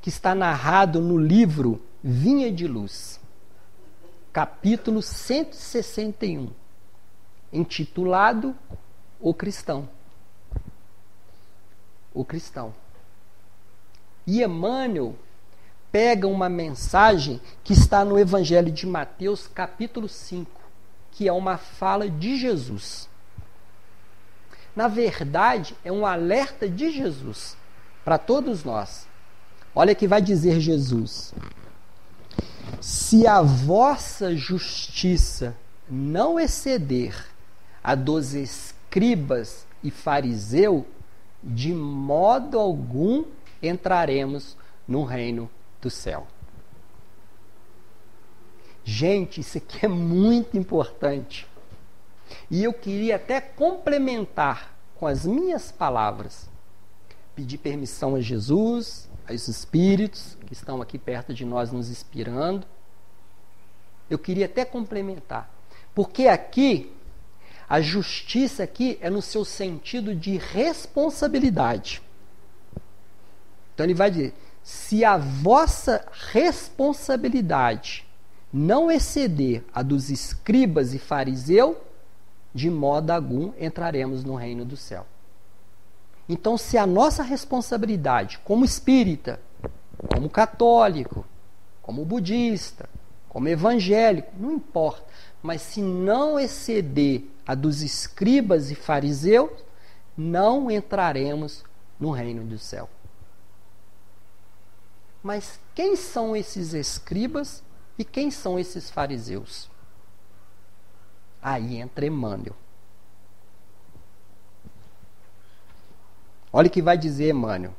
que 0.00 0.08
está 0.08 0.34
narrado 0.34 1.00
no 1.00 1.16
livro 1.16 1.80
Vinha 2.02 2.52
de 2.52 2.66
Luz, 2.66 3.20
capítulo 4.32 5.02
161 5.02 6.50
intitulado 7.52 8.54
O 9.20 9.32
Cristão. 9.32 9.88
O 12.12 12.24
Cristão. 12.24 12.74
E 14.26 14.42
Emmanuel 14.42 15.14
pega 15.90 16.26
uma 16.26 16.48
mensagem 16.48 17.40
que 17.64 17.72
está 17.72 18.04
no 18.04 18.18
Evangelho 18.18 18.70
de 18.70 18.86
Mateus, 18.86 19.46
capítulo 19.46 20.08
5, 20.08 20.50
que 21.12 21.26
é 21.26 21.32
uma 21.32 21.56
fala 21.56 22.08
de 22.08 22.36
Jesus. 22.36 23.08
Na 24.76 24.86
verdade, 24.86 25.74
é 25.84 25.90
um 25.90 26.06
alerta 26.06 26.68
de 26.68 26.90
Jesus 26.90 27.56
para 28.04 28.18
todos 28.18 28.64
nós. 28.64 29.08
Olha 29.74 29.94
que 29.94 30.06
vai 30.06 30.20
dizer 30.20 30.60
Jesus: 30.60 31.34
Se 32.80 33.26
a 33.26 33.40
vossa 33.40 34.36
justiça 34.36 35.56
não 35.90 36.38
exceder 36.38 37.14
a 37.88 37.94
dos 37.94 38.34
escribas 38.34 39.66
e 39.82 39.90
fariseu, 39.90 40.86
de 41.42 41.72
modo 41.72 42.58
algum 42.58 43.24
entraremos 43.62 44.58
no 44.86 45.04
reino 45.04 45.48
do 45.80 45.88
céu. 45.88 46.26
Gente, 48.84 49.40
isso 49.40 49.56
aqui 49.56 49.86
é 49.86 49.88
muito 49.88 50.58
importante. 50.58 51.46
E 52.50 52.62
eu 52.62 52.74
queria 52.74 53.16
até 53.16 53.40
complementar 53.40 54.76
com 54.94 55.06
as 55.06 55.24
minhas 55.24 55.72
palavras. 55.72 56.46
Pedir 57.34 57.56
permissão 57.56 58.16
a 58.16 58.20
Jesus, 58.20 59.08
aos 59.26 59.48
espíritos 59.48 60.36
que 60.44 60.52
estão 60.52 60.82
aqui 60.82 60.98
perto 60.98 61.32
de 61.32 61.46
nós 61.46 61.72
nos 61.72 61.88
inspirando. 61.88 62.66
Eu 64.10 64.18
queria 64.18 64.44
até 64.44 64.66
complementar. 64.66 65.50
Porque 65.94 66.28
aqui 66.28 66.92
a 67.68 67.80
justiça 67.80 68.62
aqui 68.62 68.98
é 69.00 69.10
no 69.10 69.20
seu 69.20 69.44
sentido 69.44 70.14
de 70.14 70.36
responsabilidade. 70.38 72.02
Então 73.74 73.84
ele 73.84 73.94
vai 73.94 74.10
dizer: 74.10 74.34
se 74.62 75.04
a 75.04 75.16
vossa 75.16 76.06
responsabilidade 76.32 78.06
não 78.52 78.90
exceder 78.90 79.62
a 79.74 79.82
dos 79.82 80.10
escribas 80.10 80.94
e 80.94 80.98
fariseus, 80.98 81.76
de 82.54 82.70
modo 82.70 83.10
algum 83.10 83.52
entraremos 83.58 84.24
no 84.24 84.34
reino 84.34 84.64
do 84.64 84.76
céu. 84.76 85.06
Então, 86.28 86.58
se 86.58 86.76
a 86.76 86.86
nossa 86.86 87.22
responsabilidade 87.22 88.38
como 88.44 88.64
espírita, 88.64 89.40
como 90.12 90.28
católico, 90.28 91.24
como 91.80 92.04
budista, 92.04 92.88
como 93.28 93.48
evangélico, 93.48 94.32
não 94.38 94.52
importa, 94.52 95.04
mas 95.42 95.62
se 95.62 95.80
não 95.80 96.38
exceder 96.38 97.24
a 97.48 97.54
dos 97.54 97.80
escribas 97.80 98.70
e 98.70 98.74
fariseus, 98.74 99.50
não 100.14 100.70
entraremos 100.70 101.64
no 101.98 102.10
reino 102.10 102.44
do 102.44 102.58
céu. 102.58 102.90
Mas 105.22 105.58
quem 105.74 105.96
são 105.96 106.36
esses 106.36 106.74
escribas 106.74 107.62
e 107.98 108.04
quem 108.04 108.30
são 108.30 108.58
esses 108.58 108.90
fariseus? 108.90 109.70
Aí 111.40 111.78
entra 111.78 112.04
Emmanuel. 112.04 112.54
Olha 116.52 116.68
o 116.68 116.70
que 116.70 116.82
vai 116.82 116.98
dizer 116.98 117.30
Emmanuel. 117.30 117.74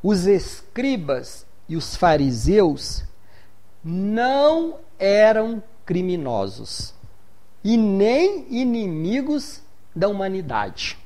Os 0.00 0.26
escribas 0.26 1.44
e 1.68 1.76
os 1.76 1.96
fariseus 1.96 3.02
não 3.82 4.78
eram 4.96 5.60
criminosos 5.84 6.94
e 7.64 7.76
nem 7.76 8.46
inimigos 8.50 9.62
da 9.94 10.08
humanidade. 10.08 10.98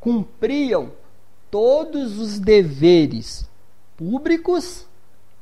Cumpriam 0.00 0.92
todos 1.50 2.18
os 2.18 2.38
deveres 2.38 3.48
públicos 3.96 4.86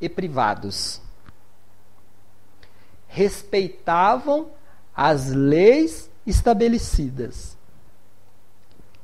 e 0.01 0.09
privados. 0.09 1.01
Respeitavam 3.07 4.51
as 4.95 5.31
leis 5.31 6.11
estabelecidas. 6.27 7.57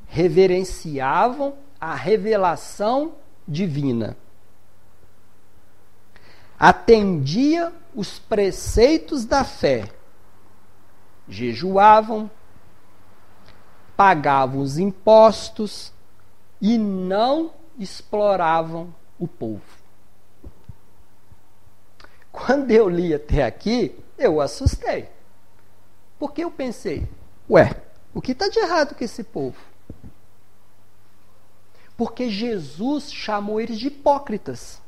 Reverenciavam 0.06 1.54
a 1.80 1.94
revelação 1.94 3.14
divina. 3.46 4.16
Atendia 6.62 7.72
os 7.92 8.20
preceitos 8.20 9.25
da 9.25 9.42
fé, 9.42 9.88
jejuavam, 11.29 12.31
pagavam 13.96 14.61
os 14.61 14.79
impostos 14.79 15.92
e 16.61 16.79
não 16.79 17.53
exploravam 17.77 18.94
o 19.18 19.27
povo. 19.27 19.64
Quando 22.31 22.70
eu 22.70 22.88
li 22.88 23.12
até 23.12 23.42
aqui, 23.42 23.98
eu 24.16 24.40
assustei. 24.40 25.09
Porque 26.16 26.44
eu 26.44 26.51
pensei, 26.53 27.09
ué, 27.51 27.75
o 28.14 28.22
que 28.22 28.31
está 28.31 28.48
de 28.48 28.61
errado 28.61 28.94
com 28.94 29.03
esse 29.03 29.25
povo? 29.25 29.59
Porque 31.96 32.31
Jesus 32.31 33.12
chamou 33.12 33.61
eles 33.61 33.81
de 33.81 33.88
hipócritas. 33.88 34.82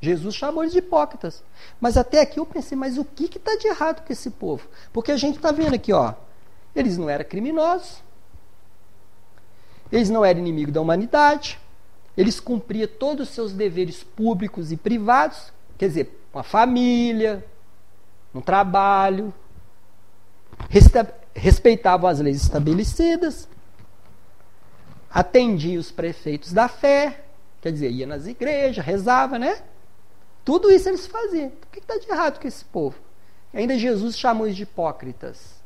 Jesus 0.00 0.34
chamou 0.34 0.62
eles 0.62 0.72
de 0.72 0.78
hipócritas. 0.78 1.42
Mas 1.80 1.96
até 1.96 2.20
aqui 2.20 2.38
eu 2.38 2.46
pensei, 2.46 2.76
mas 2.76 2.98
o 2.98 3.04
que 3.04 3.24
está 3.24 3.56
de 3.56 3.66
errado 3.66 4.04
com 4.04 4.12
esse 4.12 4.30
povo? 4.30 4.68
Porque 4.92 5.12
a 5.12 5.16
gente 5.16 5.36
está 5.36 5.50
vendo 5.50 5.74
aqui, 5.74 5.92
ó, 5.92 6.14
eles 6.74 6.98
não 6.98 7.08
eram 7.08 7.24
criminosos, 7.24 8.02
eles 9.90 10.10
não 10.10 10.24
eram 10.24 10.40
inimigos 10.40 10.74
da 10.74 10.80
humanidade, 10.80 11.58
eles 12.16 12.40
cumpriam 12.40 12.88
todos 12.98 13.28
os 13.28 13.34
seus 13.34 13.52
deveres 13.52 14.02
públicos 14.02 14.72
e 14.72 14.76
privados, 14.76 15.52
quer 15.78 15.88
dizer, 15.88 16.26
uma 16.32 16.42
família, 16.42 17.44
um 18.34 18.40
trabalho, 18.40 19.32
respeitavam 21.34 22.08
as 22.08 22.20
leis 22.20 22.42
estabelecidas, 22.42 23.48
atendia 25.10 25.78
os 25.80 25.90
prefeitos 25.90 26.52
da 26.52 26.68
fé, 26.68 27.24
quer 27.62 27.72
dizer, 27.72 27.90
ia 27.90 28.06
nas 28.06 28.26
igrejas, 28.26 28.84
rezava, 28.84 29.38
né? 29.38 29.62
Tudo 30.46 30.70
isso 30.70 30.88
eles 30.88 31.08
faziam. 31.08 31.48
O 31.48 31.66
que 31.72 31.80
está 31.80 31.98
de 31.98 32.08
errado 32.08 32.40
com 32.40 32.46
esse 32.46 32.64
povo? 32.64 32.96
ainda 33.52 33.76
Jesus 33.76 34.16
chamou 34.16 34.48
de 34.48 34.62
hipócritas. 34.62 35.56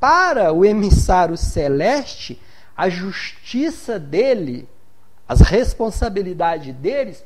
Para 0.00 0.52
o 0.52 0.64
emissário 0.64 1.36
celeste, 1.36 2.40
a 2.76 2.88
justiça 2.88 4.00
dele, 4.00 4.68
as 5.28 5.40
responsabilidades 5.42 6.74
deles, 6.74 7.24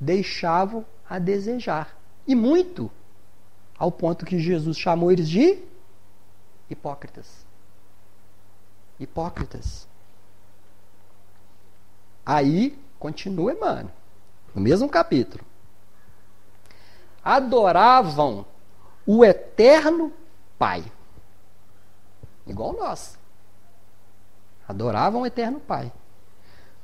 deixavam 0.00 0.86
a 1.06 1.18
desejar. 1.18 1.94
E 2.26 2.34
muito. 2.34 2.90
Ao 3.78 3.92
ponto 3.92 4.24
que 4.24 4.38
Jesus 4.38 4.78
chamou 4.78 5.12
eles 5.12 5.28
de 5.28 5.58
hipócritas. 6.70 7.44
Hipócritas. 8.98 9.86
Aí, 12.24 12.78
continua, 12.98 13.54
mano 13.54 13.90
no 14.54 14.60
mesmo 14.60 14.88
capítulo, 14.88 15.44
adoravam 17.24 18.44
o 19.06 19.24
eterno 19.24 20.12
Pai. 20.58 20.84
Igual 22.46 22.72
nós. 22.74 23.18
Adoravam 24.68 25.22
o 25.22 25.26
eterno 25.26 25.60
Pai. 25.60 25.92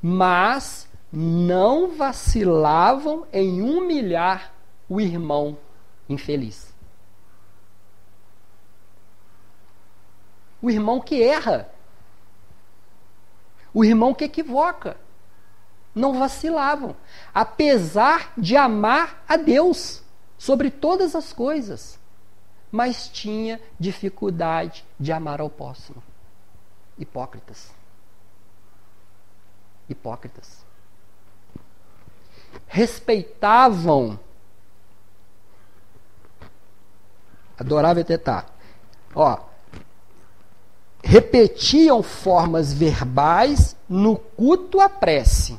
Mas 0.02 0.88
não 1.12 1.96
vacilavam 1.96 3.26
em 3.33 3.62
humilhar 3.62 4.52
o 4.88 5.00
irmão 5.00 5.59
infeliz. 6.09 6.72
O 10.61 10.70
irmão 10.70 11.00
que 11.00 11.22
erra. 11.22 11.70
O 13.72 13.85
irmão 13.85 14.14
que 14.14 14.24
equivoca 14.24 14.96
não 15.98 16.18
vacilavam, 16.18 16.96
apesar 17.34 18.32
de 18.38 18.56
amar 18.56 19.22
a 19.28 19.37
Deus 19.37 20.02
sobre 20.38 20.70
todas 20.70 21.14
as 21.14 21.32
coisas, 21.32 21.98
mas 22.70 23.08
tinha 23.08 23.61
dificuldade 23.78 24.84
de 24.98 25.11
amar 25.12 25.40
ao 25.40 25.50
próximo. 25.50 26.02
Hipócritas. 26.96 27.72
Hipócritas. 29.88 30.64
Respeitavam, 32.66 34.18
adoravam 37.58 38.00
Etetá. 38.00 38.46
Ó, 39.14 39.38
repetiam 41.02 42.02
formas 42.02 42.72
verbais 42.72 43.74
no 43.88 44.16
culto 44.16 44.80
à 44.80 44.88
prece 44.88 45.58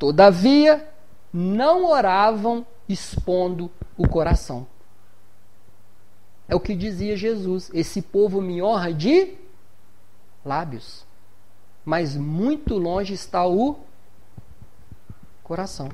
Todavia, 0.00 0.88
não 1.30 1.84
oravam 1.84 2.64
expondo 2.88 3.70
o 3.98 4.08
coração. 4.08 4.66
É 6.48 6.54
o 6.54 6.58
que 6.58 6.74
dizia 6.74 7.14
Jesus: 7.18 7.70
esse 7.74 8.00
povo 8.00 8.40
me 8.40 8.62
honra 8.62 8.94
de 8.94 9.34
lábios, 10.42 11.04
mas 11.84 12.16
muito 12.16 12.78
longe 12.78 13.12
está 13.12 13.46
o 13.46 13.80
coração. 15.44 15.90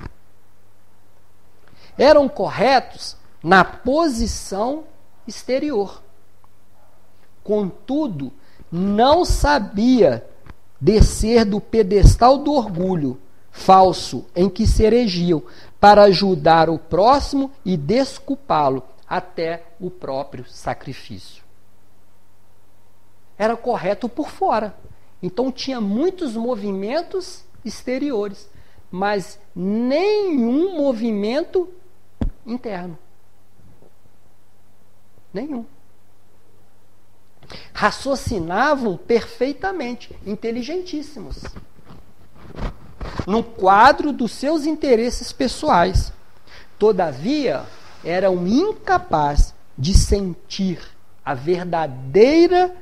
Eram 1.97 2.29
corretos 2.29 3.17
na 3.43 3.65
posição 3.65 4.85
exterior. 5.27 6.01
Contudo, 7.43 8.31
não 8.71 9.25
sabia 9.25 10.25
descer 10.79 11.43
do 11.43 11.59
pedestal 11.59 12.37
do 12.37 12.53
orgulho 12.53 13.19
falso 13.57 14.25
em 14.35 14.47
que 14.47 14.67
se 14.67 14.83
erigiam 14.83 15.41
para 15.79 16.03
ajudar 16.03 16.69
o 16.69 16.77
próximo 16.77 17.51
e 17.65 17.75
desculpá-lo 17.75 18.83
até 19.09 19.65
o 19.79 19.89
próprio 19.89 20.45
sacrifício. 20.47 21.43
Era 23.37 23.57
correto 23.57 24.07
por 24.07 24.29
fora. 24.29 24.77
Então 25.21 25.51
tinha 25.51 25.81
muitos 25.81 26.35
movimentos 26.35 27.43
exteriores, 27.65 28.47
mas 28.91 29.39
nenhum 29.55 30.77
movimento 30.77 31.67
interno. 32.45 32.97
Nenhum. 35.33 35.65
Raciocinavam 37.73 38.97
perfeitamente, 38.97 40.15
inteligentíssimos 40.25 41.43
no 43.27 43.43
quadro 43.43 44.13
dos 44.13 44.31
seus 44.31 44.65
interesses 44.65 45.33
pessoais. 45.33 46.13
Todavia, 46.79 47.65
eram 48.01 48.47
incapazes 48.47 49.53
de 49.77 49.93
sentir 49.93 50.79
a 51.25 51.33
verdadeira 51.33 52.73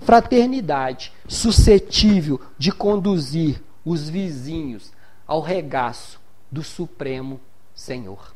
fraternidade, 0.00 1.12
suscetível 1.28 2.40
de 2.58 2.72
conduzir 2.72 3.62
os 3.84 4.08
vizinhos 4.08 4.92
ao 5.24 5.40
regaço 5.40 6.20
do 6.50 6.64
Supremo 6.64 7.40
Senhor. 7.72 8.34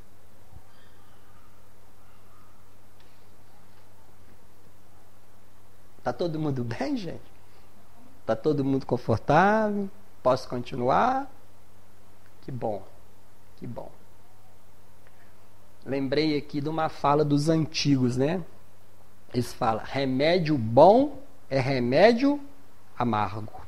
Tá 6.05 6.13
todo 6.13 6.39
mundo 6.39 6.63
bem, 6.63 6.97
gente? 6.97 7.21
Tá 8.25 8.37
todo 8.37 8.65
mundo 8.65 8.87
confortável? 8.87 9.91
Posso 10.23 10.49
continuar? 10.49 11.31
Que 12.43 12.53
bom, 12.53 12.83
que 13.57 13.67
bom. 13.67 13.91
Lembrei 15.85 16.37
aqui 16.37 16.61
de 16.61 16.69
uma 16.69 16.89
fala 16.89 17.25
dos 17.25 17.49
antigos, 17.49 18.17
né? 18.17 18.43
Eles 19.35 19.53
falam: 19.53 19.83
remédio 19.85 20.57
bom 20.57 21.19
é 21.51 21.59
remédio 21.59 22.41
amargo. 22.97 23.61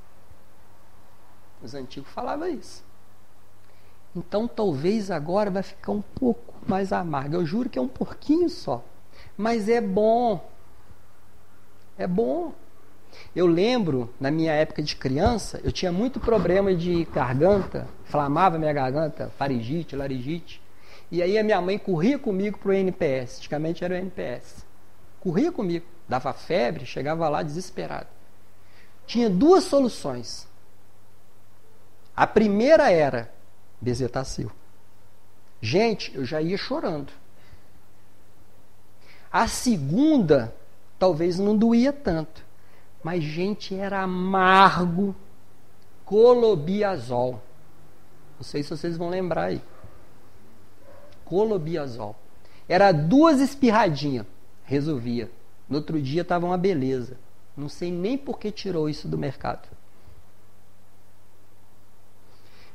Os 1.63 1.75
antigos 1.75 2.11
falavam 2.13 2.49
isso. 2.49 2.85
Então 4.15 4.47
talvez 4.47 5.11
agora 5.11 5.51
vai 5.51 5.63
ficar 5.63 5.93
um 5.93 6.03
pouco 6.03 6.55
mais 6.69 6.93
amargo. 6.93 7.35
Eu 7.35 7.45
juro 7.45 7.69
que 7.69 7.79
é 7.79 7.83
um 7.83 7.89
pouquinho 7.89 8.49
só. 8.49 8.85
Mas 9.37 9.69
é 9.69 9.81
bom. 9.81 10.49
É 11.99 12.07
bom. 12.07 12.53
Eu 13.35 13.47
lembro, 13.47 14.13
na 14.21 14.31
minha 14.31 14.53
época 14.53 14.83
de 14.83 14.97
criança, 14.97 15.61
eu 15.65 15.73
tinha 15.73 15.91
muito 15.91 16.21
problema 16.21 16.75
de 16.75 17.05
garganta, 17.07 17.89
inflamava 18.07 18.59
minha 18.59 18.73
garganta, 18.73 19.33
faringite, 19.39 19.97
laringite. 19.97 20.61
E 21.11 21.23
aí 21.23 21.39
a 21.39 21.45
minha 21.45 21.61
mãe 21.61 21.79
corria 21.79 22.19
comigo 22.19 22.59
para 22.59 22.71
o 22.71 22.73
NPS, 22.73 23.39
antigamente 23.39 23.85
era 23.85 23.95
o 23.95 23.97
NPS. 23.97 24.65
Corria 25.21 25.51
comigo, 25.51 25.87
dava 26.09 26.33
febre, 26.33 26.87
chegava 26.87 27.29
lá 27.29 27.43
desesperado. 27.43 28.09
Tinha 29.07 29.29
duas 29.29 29.65
soluções. 29.65 30.47
A 32.17 32.27
primeira 32.27 32.91
era 32.91 33.33
bezetacil. 33.81 34.51
Gente, 35.61 36.15
eu 36.15 36.25
já 36.25 36.41
ia 36.41 36.57
chorando. 36.57 37.13
A 39.33 39.49
segunda, 39.49 40.55
talvez 40.99 41.39
não 41.39 41.57
doía 41.57 41.93
tanto. 41.93 42.44
Mas, 43.05 43.23
gente, 43.23 43.75
era 43.75 44.01
amargo 44.01 45.15
colobiazol. 46.07 47.43
Não 48.39 48.43
sei 48.43 48.63
se 48.63 48.71
vocês 48.71 48.97
vão 48.97 49.11
lembrar 49.11 49.45
aí. 49.45 49.63
Colobiazol. 51.27 52.17
Era 52.67 52.93
duas 52.93 53.41
espirradinhas, 53.41 54.27
resolvia. 54.65 55.31
No 55.69 55.77
outro 55.77 56.01
dia 56.01 56.23
estava 56.23 56.47
uma 56.47 56.57
beleza. 56.57 57.19
Não 57.55 57.69
sei 57.69 57.93
nem 57.93 58.17
por 58.17 58.39
que 58.39 58.51
tirou 58.51 58.89
isso 58.89 59.07
do 59.07 59.19
mercado. 59.19 59.69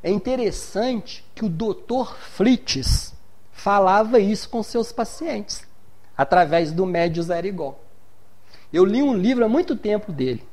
É 0.04 0.12
interessante 0.12 1.26
que 1.34 1.44
o 1.44 1.50
Dr. 1.50 2.14
Fritz 2.16 3.14
falava 3.52 4.20
isso 4.20 4.48
com 4.48 4.62
seus 4.62 4.92
pacientes, 4.92 5.68
através 6.16 6.72
do 6.72 6.86
médio 6.86 7.22
Zerigol. 7.24 7.84
Eu 8.72 8.86
li 8.86 9.02
um 9.02 9.16
livro 9.16 9.44
há 9.44 9.50
muito 9.50 9.76
tempo 9.76 10.12
dele. 10.12 10.48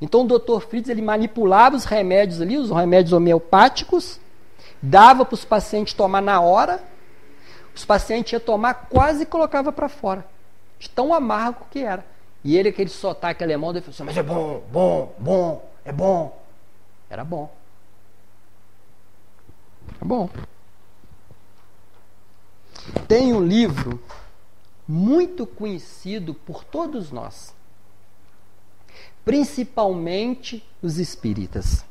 Então 0.00 0.22
o 0.22 0.38
Dr. 0.38 0.60
Fritz 0.60 0.88
ele 0.88 1.02
manipulava 1.02 1.76
os 1.76 1.84
remédios 1.84 2.40
ali, 2.40 2.56
os 2.56 2.70
remédios 2.70 3.12
homeopáticos, 3.12 4.18
dava 4.82 5.24
para 5.24 5.34
os 5.34 5.44
pacientes 5.44 5.92
tomar 5.92 6.22
na 6.22 6.40
hora. 6.40 6.82
Os 7.74 7.84
pacientes 7.84 8.32
iam 8.32 8.40
tomar, 8.40 8.88
quase 8.88 9.26
colocava 9.26 9.70
para 9.70 9.88
fora. 9.88 10.26
De 10.78 10.88
tão 10.88 11.12
amargo 11.12 11.66
que 11.70 11.80
era. 11.80 12.04
E 12.42 12.56
ele, 12.56 12.70
aquele 12.70 12.88
sotaque 12.88 13.44
alemão, 13.44 13.70
ele 13.70 13.82
falou 13.82 13.94
assim, 13.94 14.02
mas 14.02 14.16
é 14.16 14.22
bom, 14.22 14.62
bom, 14.72 15.14
bom, 15.18 15.70
é 15.84 15.92
bom. 15.92 16.40
Era 17.10 17.22
bom. 17.22 17.52
Era 19.96 20.04
bom. 20.04 20.30
Tem 23.06 23.34
um 23.34 23.44
livro 23.44 24.02
muito 24.90 25.46
conhecido 25.46 26.34
por 26.34 26.64
todos 26.64 27.12
nós, 27.12 27.54
principalmente 29.24 30.68
os 30.82 30.98
espíritas. 30.98 31.84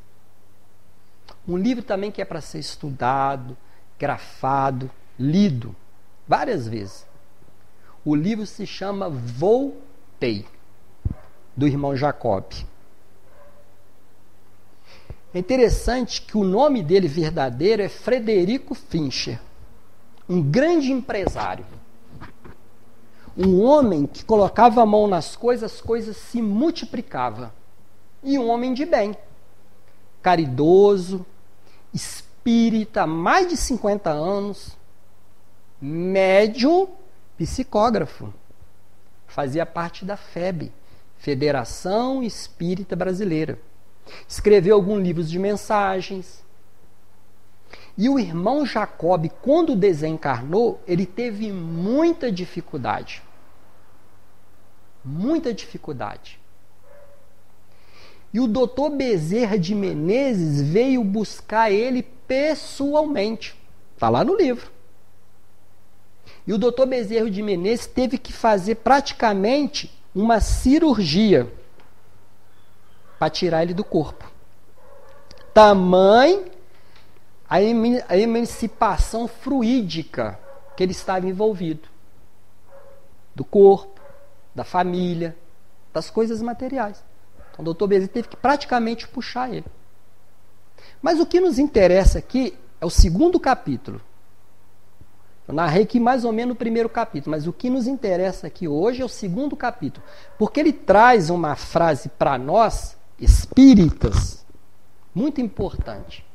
Um 1.48 1.56
livro 1.56 1.82
também 1.82 2.12
que 2.12 2.22
é 2.22 2.26
para 2.26 2.42
ser 2.42 2.60
estudado, 2.60 3.56
grafado, 3.98 4.92
lido 5.18 5.74
várias 6.28 6.68
vezes. 6.68 7.08
O 8.04 8.14
livro 8.14 8.46
se 8.46 8.68
chama 8.68 9.10
Voltei, 9.10 10.46
do 11.56 11.66
irmão 11.66 11.96
Jacob. 11.96 12.52
É 15.34 15.40
interessante 15.40 16.22
que 16.22 16.36
o 16.36 16.44
nome 16.44 16.84
dele 16.84 17.08
verdadeiro 17.08 17.82
é 17.82 17.88
Frederico 17.88 18.76
Fincher, 18.76 19.40
um 20.28 20.42
grande 20.42 20.92
empresário. 20.92 21.79
Um 23.38 23.62
homem 23.64 24.06
que 24.06 24.24
colocava 24.24 24.82
a 24.82 24.86
mão 24.86 25.08
nas 25.08 25.36
coisas, 25.36 25.74
as 25.74 25.82
coisas 25.82 26.18
se 26.18 26.42
multiplicavam. 26.42 27.52
E 28.24 28.38
um 28.38 28.50
homem 28.50 28.74
de 28.74 28.86
bem, 28.86 29.16
caridoso, 30.22 31.26
espírita, 31.94 33.08
mais 33.08 33.48
de 33.48 33.56
50 33.56 34.10
anos, 34.10 34.78
médium, 35.82 36.90
psicógrafo. 37.38 38.34
Fazia 39.28 39.66
parte 39.66 40.04
da 40.04 40.18
FEB, 40.18 40.72
Federação 41.18 42.24
Espírita 42.24 42.96
Brasileira. 42.96 43.60
Escreveu 44.28 44.76
alguns 44.76 45.02
livros 45.02 45.30
de 45.30 45.38
mensagens. 45.38 46.44
E 48.00 48.08
o 48.08 48.18
irmão 48.18 48.66
Jacob, 48.66 49.30
quando 49.42 49.76
desencarnou, 49.76 50.82
ele 50.88 51.06
teve 51.06 51.52
muita 51.52 52.32
dificuldade. 52.32 53.22
Muita 55.04 55.54
dificuldade. 55.54 56.40
E 58.34 58.40
o 58.40 58.48
doutor 58.48 58.92
Bezerra 58.92 59.60
de 59.60 59.76
Menezes 59.76 60.62
veio 60.62 61.04
buscar 61.04 61.74
ele 61.74 62.02
pessoalmente. 62.26 63.54
Está 63.96 64.08
lá 64.08 64.24
no 64.24 64.34
livro. 64.34 64.72
E 66.48 66.54
o 66.54 66.58
doutor 66.58 66.86
Bezerra 66.86 67.30
de 67.30 67.44
Menezes 67.44 67.86
teve 67.86 68.18
que 68.18 68.32
fazer 68.32 68.76
praticamente 68.76 69.94
uma 70.16 70.40
cirurgia 70.40 71.52
para 73.20 73.30
tirar 73.30 73.64
ele 73.64 73.74
do 73.74 73.84
corpo. 73.84 74.32
Tamanho 75.54 76.59
a 77.50 78.18
emancipação 78.18 79.28
fluídica 79.28 80.40
que 80.78 80.84
ele 80.84 80.92
estava 80.92 81.28
envolvido 81.28 81.90
do 83.34 83.44
corpo, 83.44 84.00
da 84.54 84.64
família, 84.64 85.36
das 85.92 86.10
coisas 86.10 86.42
materiais. 86.42 87.04
Então, 87.52 87.62
o 87.62 87.66
doutor 87.66 87.88
Bezerra 87.88 88.12
teve 88.14 88.28
que 88.28 88.38
praticamente 88.38 89.08
puxar 89.08 89.52
ele. 89.52 89.66
Mas 91.02 91.20
o 91.20 91.26
que 91.26 91.40
nos 91.40 91.58
interessa 91.58 92.20
aqui 92.20 92.58
é 92.80 92.86
o 92.86 92.90
segundo 92.90 93.40
capítulo. 93.40 94.02
Eu 95.48 95.54
narrei 95.56 95.84
aqui 95.84 96.00
mais 96.00 96.24
ou 96.24 96.32
menos 96.32 96.54
o 96.54 96.58
primeiro 96.58 96.88
capítulo, 96.88 97.32
mas 97.32 97.48
o 97.48 97.54
que 97.54 97.72
nos 97.72 97.88
interessa 97.88 98.46
aqui 98.46 98.68
hoje 98.68 99.02
é 99.02 99.06
o 99.06 99.10
segundo 99.10 99.56
capítulo, 99.56 100.06
porque 100.38 100.60
ele 100.60 100.72
traz 100.72 101.32
uma 101.32 101.56
frase 101.56 102.08
para 102.08 102.38
nós, 102.38 102.96
espíritas, 103.20 104.46
muito 105.14 105.42
importante. 105.42 106.29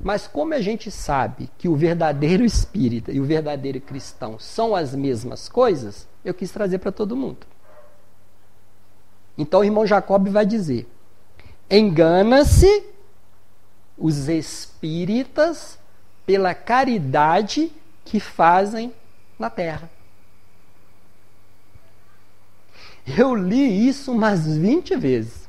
Mas 0.00 0.26
como 0.26 0.54
a 0.54 0.60
gente 0.60 0.90
sabe 0.90 1.50
que 1.56 1.68
o 1.68 1.76
verdadeiro 1.76 2.44
espírita 2.44 3.12
e 3.12 3.20
o 3.20 3.24
verdadeiro 3.24 3.80
cristão 3.80 4.38
são 4.38 4.74
as 4.74 4.94
mesmas 4.94 5.48
coisas, 5.48 6.08
eu 6.24 6.34
quis 6.34 6.50
trazer 6.50 6.78
para 6.78 6.92
todo 6.92 7.16
mundo. 7.16 7.46
Então 9.36 9.60
o 9.60 9.64
irmão 9.64 9.86
Jacob 9.86 10.28
vai 10.28 10.46
dizer: 10.46 10.88
engana-se 11.70 12.84
os 13.96 14.28
espíritas 14.28 15.78
pela 16.26 16.54
caridade 16.54 17.70
que 18.04 18.18
fazem 18.18 18.92
na 19.38 19.50
terra. 19.50 19.90
Eu 23.06 23.34
li 23.34 23.86
isso 23.86 24.12
umas 24.12 24.56
20 24.56 24.96
vezes. 24.96 25.48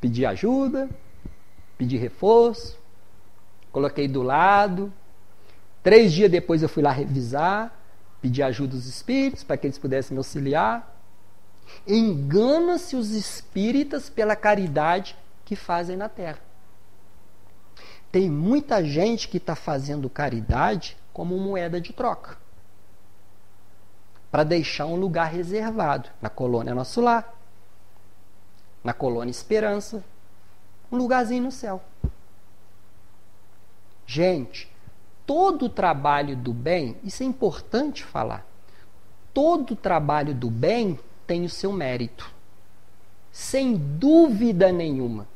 Pedi 0.00 0.26
ajuda, 0.26 0.88
pedi 1.78 1.96
reforço, 1.96 2.79
coloquei 3.72 4.08
do 4.08 4.22
lado. 4.22 4.92
Três 5.82 6.12
dias 6.12 6.30
depois 6.30 6.62
eu 6.62 6.68
fui 6.68 6.82
lá 6.82 6.90
revisar, 6.90 7.72
pedi 8.20 8.42
ajuda 8.42 8.76
dos 8.76 8.86
espíritos 8.86 9.42
para 9.42 9.56
que 9.56 9.66
eles 9.66 9.78
pudessem 9.78 10.14
me 10.14 10.18
auxiliar. 10.18 10.96
Engana-se 11.86 12.96
os 12.96 13.10
espíritas 13.10 14.10
pela 14.10 14.36
caridade 14.36 15.16
que 15.44 15.56
fazem 15.56 15.96
na 15.96 16.08
terra. 16.08 16.38
Tem 18.12 18.28
muita 18.28 18.84
gente 18.84 19.28
que 19.28 19.36
está 19.36 19.54
fazendo 19.54 20.10
caridade 20.10 20.96
como 21.12 21.38
moeda 21.38 21.80
de 21.80 21.92
troca 21.92 22.36
para 24.30 24.44
deixar 24.44 24.86
um 24.86 24.96
lugar 24.96 25.30
reservado 25.30 26.08
na 26.20 26.30
colônia 26.30 26.74
Nosso 26.74 27.00
Lar, 27.00 27.34
na 28.82 28.92
colônia 28.92 29.30
Esperança, 29.30 30.04
um 30.90 30.96
lugarzinho 30.96 31.42
no 31.42 31.52
céu. 31.52 31.82
Gente, 34.12 34.68
todo 35.24 35.68
trabalho 35.68 36.34
do 36.34 36.52
bem, 36.52 36.96
isso 37.04 37.22
é 37.22 37.26
importante 37.26 38.02
falar. 38.02 38.44
Todo 39.32 39.76
trabalho 39.76 40.34
do 40.34 40.50
bem 40.50 40.98
tem 41.28 41.44
o 41.44 41.48
seu 41.48 41.72
mérito. 41.72 42.28
Sem 43.30 43.76
dúvida 43.76 44.72
nenhuma. 44.72 45.28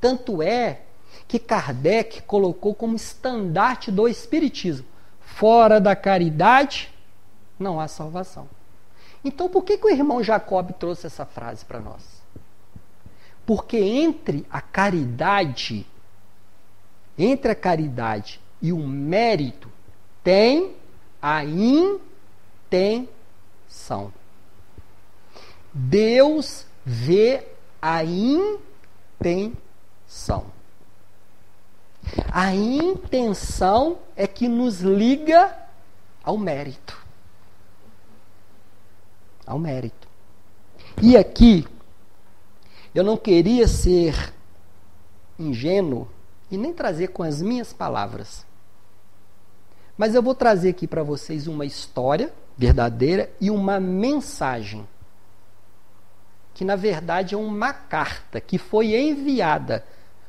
Tanto 0.00 0.40
é 0.40 0.82
que 1.26 1.40
Kardec 1.40 2.22
colocou 2.22 2.72
como 2.72 2.94
estandarte 2.94 3.90
do 3.90 4.06
Espiritismo 4.06 4.86
Fora 5.18 5.80
da 5.80 5.96
caridade, 5.96 6.94
não 7.58 7.80
há 7.80 7.88
salvação. 7.88 8.48
Então, 9.24 9.48
por 9.48 9.64
que, 9.64 9.76
que 9.76 9.86
o 9.86 9.90
irmão 9.90 10.22
Jacob 10.22 10.70
trouxe 10.74 11.08
essa 11.08 11.26
frase 11.26 11.64
para 11.64 11.80
nós? 11.80 12.22
Porque 13.44 13.76
entre 13.76 14.46
a 14.48 14.60
caridade, 14.60 15.84
entre 17.18 17.50
a 17.50 17.54
caridade 17.54 18.40
e 18.60 18.72
o 18.72 18.78
mérito, 18.78 19.70
tem 20.22 20.74
a 21.20 21.44
intenção. 21.44 22.82
Deus 25.72 26.66
vê 26.84 27.46
a 27.80 28.04
intenção. 28.04 29.24
A 32.30 32.54
intenção 32.54 33.98
é 34.16 34.26
que 34.26 34.48
nos 34.48 34.80
liga 34.80 35.56
ao 36.22 36.38
mérito. 36.38 37.02
Ao 39.46 39.58
mérito. 39.58 40.08
E 41.02 41.16
aqui, 41.16 41.66
eu 42.94 43.02
não 43.02 43.16
queria 43.16 43.66
ser 43.66 44.32
ingênuo 45.38 46.08
e 46.54 46.58
nem 46.58 46.72
trazer 46.72 47.08
com 47.08 47.22
as 47.22 47.42
minhas 47.42 47.72
palavras. 47.72 48.46
Mas 49.96 50.14
eu 50.14 50.22
vou 50.22 50.34
trazer 50.34 50.70
aqui 50.70 50.86
para 50.86 51.02
vocês 51.02 51.46
uma 51.46 51.64
história 51.64 52.32
verdadeira 52.56 53.30
e 53.40 53.50
uma 53.50 53.80
mensagem. 53.80 54.86
Que 56.52 56.64
na 56.64 56.76
verdade 56.76 57.34
é 57.34 57.38
uma 57.38 57.72
carta 57.72 58.40
que 58.40 58.58
foi 58.58 58.94
enviada 58.94 59.84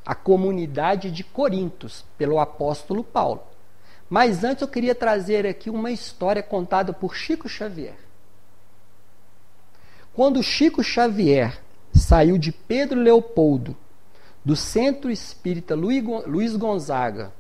a 0.06 0.14
comunidade 0.14 1.12
de 1.12 1.24
Corintos, 1.24 2.06
pelo 2.18 2.40
apóstolo 2.40 3.04
Paulo. 3.04 3.44
Mas 4.10 4.44
antes 4.44 4.62
eu 4.62 4.68
queria 4.68 4.94
trazer 4.94 5.46
aqui 5.48 5.70
uma 5.70 5.92
história 5.92 6.44
contada 6.44 6.94
por 6.94 7.16
Chico 7.16 7.50
Xavier. 7.50 7.98
Quando 10.14 10.42
Chico 10.44 10.84
Xavier 10.84 11.60
saiu 11.94 12.38
de 12.38 12.52
Pedro 12.52 13.00
Leopoldo, 13.00 13.76
do 14.46 14.56
Centro 14.56 15.10
Espírita 15.10 15.74
Luiz 15.74 16.56
Gonzaga, 16.56 17.34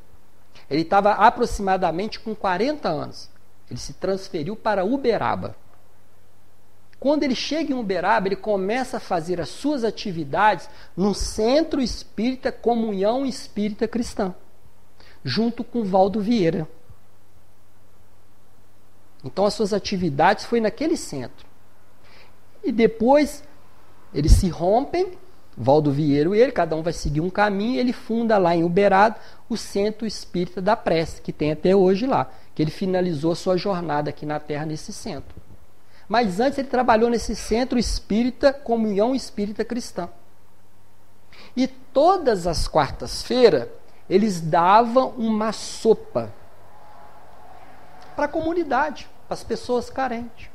ele 0.68 0.82
estava 0.82 1.12
aproximadamente 1.12 2.20
com 2.20 2.34
40 2.34 2.89
anos. 2.89 3.30
Ele 3.70 3.80
se 3.80 3.93
transferiu 3.93 4.56
para 4.56 4.84
Uberaba. 4.84 5.56
Quando 6.99 7.24
ele 7.24 7.36
chega 7.36 7.72
em 7.72 7.76
Uberaba, 7.76 8.28
ele 8.28 8.36
começa 8.36 8.97
a 8.97 8.99
fazer 8.99 9.39
as 9.39 9.49
suas 9.49 9.84
atividades 9.84 10.68
no 10.97 11.14
Centro 11.14 11.80
Espírita 11.80 12.51
Comunhão 12.51 13.26
Espírita 13.26 13.88
Cristã, 13.88 14.34
junto 15.24 15.64
com 15.64 15.84
Valdo 15.84 16.20
Vieira. 16.20 16.68
Então 19.24 19.45
as 19.45 19.53
suas 19.53 19.74
atividades 19.74 20.45
foi 20.45 20.60
naquele 20.60 20.97
centro. 20.97 21.45
E 22.64 22.72
depois 22.72 23.43
eles 24.14 24.32
se 24.32 24.49
rompem, 24.49 25.16
Valdo 25.58 25.91
Vieira 25.91 26.36
e 26.36 26.41
ele, 26.41 26.51
cada 26.51 26.76
um 26.76 26.82
vai 26.82 26.91
seguir 26.91 27.22
um 27.22 27.30
caminho, 27.30 27.80
ele 27.80 27.93
funda 27.93 28.38
lá 28.38 28.56
em 28.56 28.64
Uberaba 28.64 29.18
o 29.47 29.56
Centro 29.56 30.06
Espírita 30.06 30.62
da 30.62 30.76
Prece, 30.76 31.22
que 31.22 31.32
tem 31.32 31.51
até 31.51 31.76
hoje 31.76 32.06
lá, 32.06 32.30
que 32.53 32.62
ele 32.62 32.72
finalizou 32.72 33.32
a 33.32 33.36
sua 33.36 33.56
jornada 33.56 34.10
aqui 34.10 34.26
na 34.26 34.39
Terra 34.39 34.66
nesse 34.66 34.91
centro. 34.91 35.36
Mas 36.08 36.39
antes 36.39 36.60
ele 36.60 36.68
trabalhou 36.68 37.10
nesse 37.10 37.36
centro 37.36 37.80
espírita, 37.80 38.53
comunhão 38.53 39.16
espírita 39.16 39.64
cristã. 39.64 40.10
E 41.56 41.68
todas 41.68 42.45
as 42.45 42.68
quartas-feiras 42.68 43.68
eles 44.10 44.39
davam 44.39 45.10
uma 45.18 45.51
sopa 45.51 46.32
para 48.16 48.26
a 48.26 48.30
comunidade, 48.30 49.10
para 49.28 49.34
as 49.34 49.43
pessoas 49.43 49.89
carentes. 49.89 50.49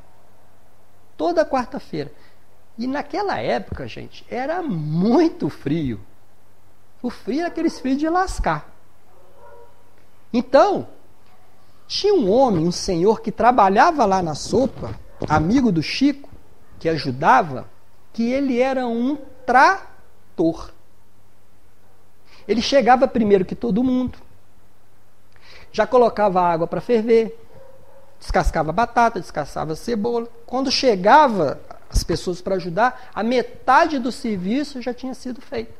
Toda 1.17 1.45
quarta-feira. 1.45 2.11
E 2.77 2.87
naquela 2.87 3.37
época, 3.39 3.87
gente, 3.87 4.25
era 4.29 4.61
muito 4.61 5.49
frio. 5.49 5.99
O 7.01 7.09
frio 7.09 7.39
era 7.39 7.47
aqueles 7.47 7.79
frios 7.79 7.97
de 7.97 8.07
lascar. 8.07 8.69
Então, 10.33 10.87
tinha 11.87 12.13
um 12.13 12.31
homem, 12.31 12.65
um 12.65 12.71
senhor 12.71 13.21
que 13.21 13.31
trabalhava 13.31 14.05
lá 14.05 14.21
na 14.21 14.33
sopa, 14.35 14.97
amigo 15.27 15.71
do 15.71 15.83
Chico, 15.83 16.29
que 16.79 16.87
ajudava, 16.87 17.69
que 18.13 18.31
ele 18.31 18.59
era 18.59 18.87
um 18.87 19.17
trator. 19.45 20.71
Ele 22.47 22.61
chegava 22.61 23.07
primeiro 23.07 23.45
que 23.45 23.55
todo 23.55 23.83
mundo, 23.83 24.17
já 25.71 25.85
colocava 25.85 26.41
água 26.41 26.67
para 26.67 26.81
ferver, 26.81 27.37
descascava 28.19 28.71
batata, 28.71 29.19
descascava 29.19 29.75
cebola. 29.75 30.27
Quando 30.45 30.71
chegava 30.71 31.59
as 31.91 32.03
pessoas 32.03 32.41
para 32.41 32.55
ajudar, 32.55 33.09
a 33.13 33.21
metade 33.21 33.99
do 33.99 34.11
serviço 34.11 34.81
já 34.81 34.93
tinha 34.93 35.13
sido 35.13 35.41
feito. 35.41 35.73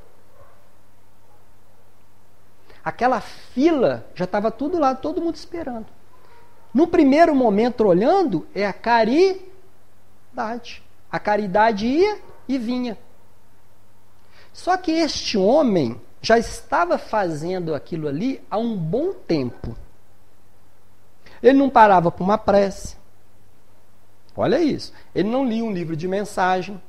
Aquela 2.83 3.21
fila 3.21 4.05
já 4.13 4.25
estava 4.25 4.51
tudo 4.51 4.77
lá, 4.79 4.93
todo 4.93 5.21
mundo 5.21 5.35
esperando. 5.35 5.85
No 6.73 6.87
primeiro 6.87 7.35
momento, 7.35 7.85
olhando, 7.85 8.47
é 8.53 8.65
a 8.65 8.73
caridade. 8.73 9.41
A 11.11 11.19
caridade 11.19 11.85
ia 11.85 12.19
e 12.47 12.57
vinha. 12.57 12.97
Só 14.51 14.75
que 14.77 14.91
este 14.91 15.37
homem 15.37 15.99
já 16.21 16.37
estava 16.37 16.97
fazendo 16.97 17.73
aquilo 17.73 18.07
ali 18.07 18.41
há 18.49 18.57
um 18.57 18.75
bom 18.75 19.13
tempo. 19.13 19.75
Ele 21.41 21.57
não 21.57 21.69
parava 21.69 22.11
para 22.11 22.23
uma 22.23 22.37
prece. 22.37 23.00
Olha 24.35 24.61
isso. 24.61 24.93
Ele 25.13 25.29
não 25.29 25.45
lia 25.45 25.63
um 25.63 25.71
livro 25.71 25.95
de 25.95 26.07
mensagem. 26.07 26.81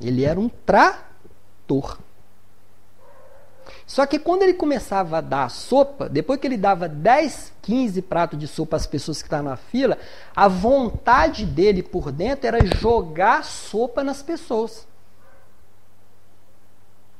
Ele 0.00 0.24
era 0.24 0.38
um 0.38 0.48
trator. 0.48 1.98
Só 3.86 4.06
que 4.06 4.18
quando 4.18 4.42
ele 4.42 4.54
começava 4.54 5.18
a 5.18 5.20
dar 5.20 5.50
sopa, 5.50 6.08
depois 6.08 6.40
que 6.40 6.46
ele 6.46 6.56
dava 6.56 6.88
10, 6.88 7.52
15 7.62 8.02
pratos 8.02 8.38
de 8.38 8.48
sopa 8.48 8.76
às 8.76 8.86
pessoas 8.86 9.20
que 9.20 9.26
estavam 9.26 9.50
na 9.50 9.56
fila, 9.56 9.98
a 10.34 10.48
vontade 10.48 11.44
dele 11.44 11.82
por 11.82 12.10
dentro 12.10 12.46
era 12.46 12.64
jogar 12.64 13.44
sopa 13.44 14.02
nas 14.02 14.22
pessoas. 14.22 14.86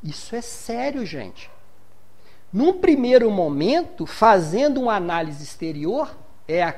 Isso 0.03 0.35
é 0.35 0.41
sério, 0.41 1.05
gente. 1.05 1.51
Num 2.53 2.74
primeiro 2.74 3.30
momento, 3.30 4.07
fazendo 4.07 4.80
uma 4.80 4.95
análise 4.95 5.43
exterior, 5.43 6.16
é 6.47 6.62
a 6.62 6.72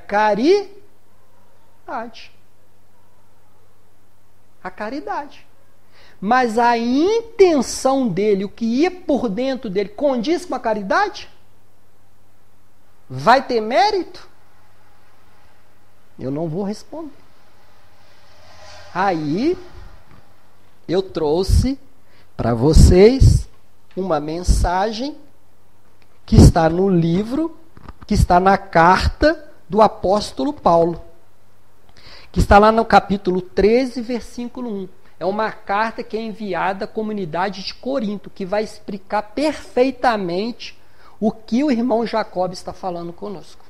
caridade. 1.87 2.33
A 4.63 4.71
caridade 4.71 5.47
mas 6.21 6.59
a 6.59 6.79
intenção 6.79 8.09
dele, 8.09 8.45
o 8.45 8.49
que 8.49 8.65
ia 8.65 8.91
por 8.91 9.29
dentro 9.29 9.69
dele, 9.69 9.91
condiz 9.91 10.45
com 10.45 10.55
a 10.55 10.61
caridade? 10.61 11.29
Vai 13.09 13.47
ter 13.47 13.61
mérito? 13.61 14.29
Eu 16.19 16.31
não 16.31 16.49
vou 16.49 16.63
responder. 16.63 17.13
Aí, 18.95 19.59
eu 20.89 21.03
trouxe 21.03 21.79
para 22.37 22.55
vocês 22.55 23.47
uma 23.95 24.19
mensagem 24.19 25.17
que 26.25 26.37
está 26.37 26.69
no 26.71 26.89
livro, 26.89 27.57
que 28.07 28.15
está 28.15 28.41
na 28.41 28.57
carta 28.57 29.53
do 29.69 29.83
apóstolo 29.83 30.53
Paulo, 30.53 31.01
que 32.37 32.41
está 32.41 32.59
lá 32.59 32.71
no 32.71 32.85
capítulo 32.85 33.41
13, 33.41 34.03
versículo 34.03 34.71
1. 34.71 34.89
É 35.19 35.25
uma 35.25 35.51
carta 35.51 36.03
que 36.03 36.19
é 36.19 36.21
enviada 36.21 36.85
à 36.85 36.87
comunidade 36.87 37.65
de 37.65 37.73
Corinto, 37.73 38.29
que 38.29 38.45
vai 38.45 38.63
explicar 38.63 39.23
perfeitamente 39.23 40.79
o 41.19 41.33
que 41.33 41.65
o 41.65 41.71
irmão 41.71 42.07
Jacob 42.07 42.53
está 42.53 42.75
falando 42.75 43.11
conosco. 43.11 43.65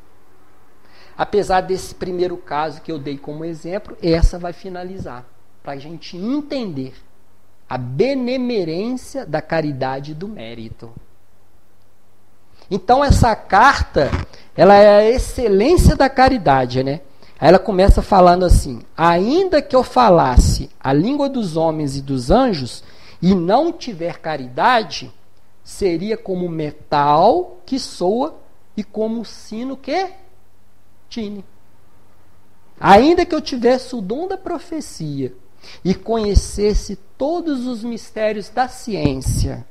Apesar 1.17 1.61
desse 1.61 1.95
primeiro 1.95 2.37
caso 2.37 2.81
que 2.81 2.91
eu 2.91 2.99
dei 2.99 3.17
como 3.17 3.45
exemplo, 3.45 3.97
essa 4.03 4.37
vai 4.37 4.53
finalizar, 4.53 5.25
para 5.63 5.75
a 5.75 5.79
gente 5.79 6.17
entender 6.17 6.95
a 7.69 7.79
benemerência 7.79 9.25
da 9.25 9.41
caridade 9.41 10.11
e 10.11 10.15
do 10.15 10.27
mérito. 10.27 10.93
Então 12.69 13.05
essa 13.05 13.37
carta, 13.37 14.11
ela 14.57 14.75
é 14.75 14.97
a 14.97 15.09
excelência 15.09 15.95
da 15.95 16.11
caridade, 16.11 16.83
né? 16.83 17.03
Aí 17.39 17.49
ela 17.49 17.59
começa 17.59 18.03
falando 18.03 18.45
assim: 18.45 18.81
ainda 18.97 19.61
que 19.61 19.77
eu 19.77 19.83
falasse 19.83 20.71
a 20.81 20.93
língua 20.93 21.29
dos 21.29 21.57
homens 21.57 21.97
e 21.97 22.03
dos 22.03 22.31
anjos 22.31 22.83
e 23.21 23.35
não 23.35 23.73
tiver 23.73 24.19
caridade, 24.19 25.13
seria 25.63 26.17
como 26.17 26.49
metal 26.49 27.59
que 27.67 27.79
soa 27.79 28.37
e 28.77 28.85
como 28.85 29.25
sino 29.25 29.77
que 29.77 30.11
tine. 31.09 31.45
Ainda 32.79 33.25
que 33.25 33.35
eu 33.35 33.41
tivesse 33.41 33.97
o 33.97 34.01
dom 34.01 34.29
da 34.29 34.37
profecia 34.37 35.35
e 35.85 35.95
conhecesse 35.95 36.97
todos 37.17 37.67
os 37.67 37.83
mistérios 37.83 38.51
da 38.51 38.69
ciência, 38.69 39.67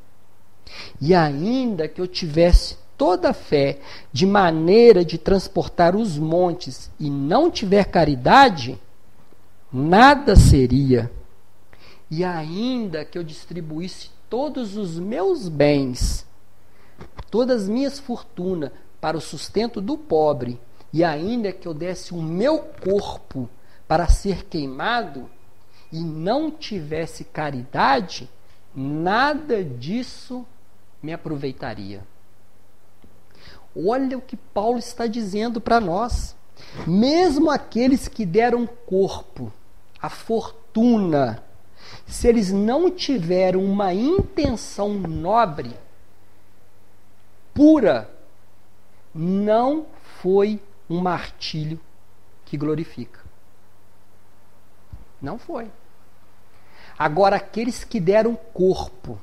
e 1.00 1.14
ainda 1.14 1.88
que 1.88 2.02
eu 2.02 2.08
tivesse 2.08 2.78
toda 2.98 3.30
a 3.30 3.34
fé 3.34 3.80
de 4.12 4.26
maneira 4.26 5.04
de 5.04 5.18
transportar 5.18 5.96
os 5.96 6.18
montes 6.18 6.92
e 7.00 7.10
não 7.10 7.52
tiver 7.52 7.86
caridade, 7.86 8.80
nada 9.72 10.36
seria. 10.36 11.12
E 12.10 12.24
ainda 12.24 13.04
que 13.04 13.18
eu 13.18 13.24
distribuísse 13.24 14.10
todos 14.30 14.78
os 14.78 15.00
meus 15.00 15.50
bens, 15.50 16.26
todas 17.30 17.64
as 17.64 17.70
minhas 17.70 18.00
fortunas 18.00 18.72
para 19.02 19.18
o 19.18 19.22
sustento 19.22 19.82
do 19.82 19.98
pobre, 19.98 20.60
e 20.92 21.04
ainda 21.04 21.52
que 21.52 21.68
eu 21.68 21.74
desse 21.74 22.14
o 22.14 22.22
meu 22.22 22.60
corpo 22.60 23.50
para 23.88 24.08
ser 24.08 24.46
queimado 24.46 25.30
e 25.92 26.00
não 26.00 26.50
tivesse 26.50 27.24
caridade, 27.24 28.30
nada 28.74 29.64
disso 29.64 30.46
me 31.04 31.14
aproveitaria. 31.14 32.02
Olha 33.76 34.18
o 34.18 34.22
que 34.22 34.38
Paulo 34.38 34.80
está 34.80 35.08
dizendo 35.08 35.60
para 35.60 35.80
nós. 35.80 36.36
Mesmo 36.88 37.52
aqueles 37.52 38.08
que 38.08 38.26
deram 38.26 38.66
corpo, 38.66 39.52
a 40.02 40.10
fortuna, 40.10 41.44
se 42.08 42.28
eles 42.28 42.52
não 42.52 42.90
tiveram 42.90 43.64
uma 43.64 43.94
intenção 43.94 44.94
nobre, 44.94 45.76
pura, 47.54 48.10
não 49.14 49.86
foi 50.22 50.62
um 50.90 51.02
martírio 51.02 51.80
que 52.46 52.58
glorifica. 52.58 53.22
Não 55.22 55.38
foi. 55.38 55.72
Agora, 56.98 57.36
aqueles 57.36 57.84
que 57.84 58.00
deram 58.00 58.36
corpo, 58.36 59.20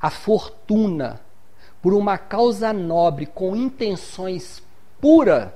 a 0.00 0.10
fortuna, 0.10 1.20
por 1.80 1.94
uma 1.94 2.18
causa 2.18 2.72
nobre, 2.72 3.26
com 3.26 3.54
intenções 3.54 4.62
puras, 5.00 5.50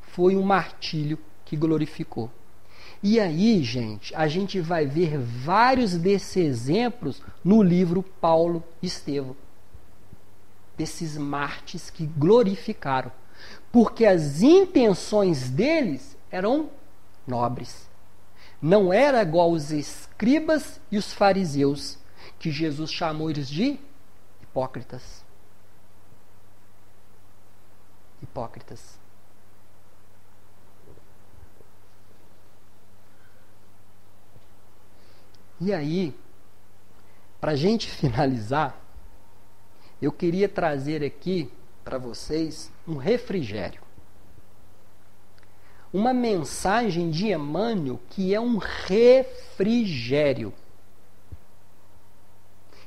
foi 0.00 0.36
um 0.36 0.42
martírio 0.42 1.18
que 1.44 1.56
glorificou. 1.56 2.30
E 3.02 3.20
aí, 3.20 3.62
gente, 3.62 4.14
a 4.14 4.26
gente 4.26 4.60
vai 4.60 4.84
ver 4.84 5.16
vários 5.18 5.94
desses 5.94 6.36
exemplos 6.36 7.22
no 7.44 7.62
livro 7.62 8.02
Paulo 8.02 8.64
Estevão. 8.82 9.36
Desses 10.76 11.16
mártires 11.16 11.90
que 11.90 12.06
glorificaram. 12.06 13.12
Porque 13.70 14.04
as 14.04 14.42
intenções 14.42 15.48
deles 15.48 16.16
eram 16.30 16.70
nobres. 17.26 17.88
Não 18.60 18.92
era 18.92 19.22
igual 19.22 19.52
os 19.52 19.70
escribas 19.70 20.80
e 20.90 20.98
os 20.98 21.12
fariseus, 21.12 21.98
que 22.40 22.50
Jesus 22.50 22.92
chamou 22.92 23.30
eles 23.30 23.48
de 23.48 23.78
hipócritas. 24.42 25.17
Hipócritas. 28.22 28.98
E 35.60 35.72
aí, 35.72 36.14
para 37.40 37.52
a 37.52 37.56
gente 37.56 37.90
finalizar, 37.90 38.78
eu 40.00 40.12
queria 40.12 40.48
trazer 40.48 41.04
aqui 41.04 41.50
para 41.84 41.98
vocês 41.98 42.70
um 42.86 42.96
refrigério. 42.96 43.82
Uma 45.92 46.12
mensagem 46.12 47.10
de 47.10 47.32
Emmanuel 47.32 47.98
que 48.10 48.34
é 48.34 48.40
um 48.40 48.58
refrigério. 48.58 50.52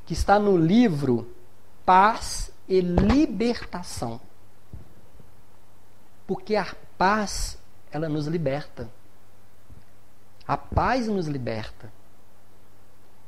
Que 0.06 0.14
está 0.14 0.40
no 0.40 0.56
livro 0.56 1.28
Paz 1.84 2.52
e 2.70 2.80
Libertação. 2.80 4.22
Porque 6.32 6.56
a 6.56 6.66
paz, 6.98 7.58
ela 7.92 8.08
nos 8.08 8.26
liberta. 8.26 8.90
A 10.48 10.56
paz 10.56 11.06
nos 11.06 11.28
liberta. 11.28 11.92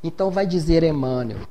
Então 0.02 0.32
vai 0.32 0.48
dizer 0.48 0.84
Emmanuel: 0.84 1.46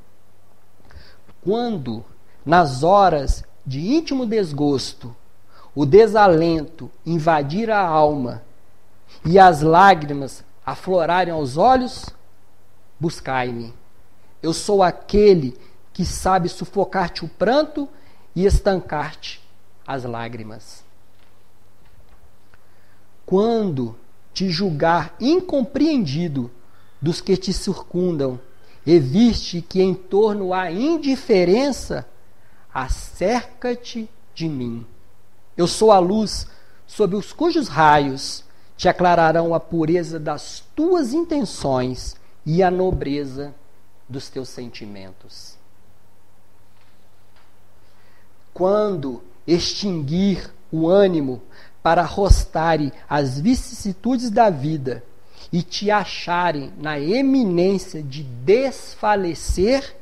quando, 1.45 2.03
nas 2.43 2.83
horas 2.83 3.45
de 3.67 3.81
íntimo 3.81 4.25
desgosto, 4.25 5.15
o 5.75 5.85
desalento 5.85 6.91
invadir 7.05 7.71
a 7.71 7.87
alma 7.87 8.43
e 9.23 9.39
as 9.39 9.61
lágrimas 9.61 10.43
aflorarem 10.65 11.35
aos 11.35 11.59
olhos, 11.59 12.07
buscai-me. 12.99 13.75
Eu 14.43 14.55
sou 14.55 14.83
aquele 14.83 15.55
que 15.93 16.07
sabe 16.07 16.49
sufocar-te 16.49 17.27
o 17.27 17.29
pranto 17.29 17.87
e 18.35 18.47
estancar-te 18.47 19.47
as 19.87 20.05
lágrimas. 20.05 20.82
Quando 23.33 23.97
te 24.35 24.51
julgar 24.51 25.17
incompreendido 25.19 26.51
dos 27.01 27.23
que 27.23 27.35
te 27.35 27.51
circundam, 27.51 28.39
e 28.85 28.99
viste 28.99 29.63
que 29.63 29.81
em 29.81 29.95
torno 29.95 30.53
há 30.53 30.71
indiferença, 30.71 32.07
acerca-te 32.75 34.07
de 34.35 34.51
mim. 34.51 34.87
Eu 35.57 35.67
sou 35.67 35.91
a 35.91 35.99
luz 35.99 36.47
sob 36.87 37.17
os 37.17 37.33
cujos 37.33 37.69
raios 37.69 38.45
te 38.77 38.87
aclararão 38.87 39.55
a 39.55 39.61
pureza 39.61 40.21
das 40.21 40.63
tuas 40.77 41.15
intenções 41.15 42.17
e 42.45 42.63
a 42.63 42.71
nobreza 42.71 43.55
dos 44.07 44.29
teus 44.29 44.51
sentimentos. 44.51 45.57
Quando 48.53 49.23
extinguir 49.47 50.53
o 50.71 50.87
ânimo 50.87 51.41
para 51.83 52.03
rostare 52.03 52.93
as 53.09 53.41
vicissitudes 53.41 54.31
da 54.31 54.49
vida, 54.51 55.03
e 55.53 55.63
te 55.63 55.91
acharem 55.91 56.73
na 56.79 56.99
eminência 56.99 58.03
de 58.03 58.23
desfalecer, 58.23 59.97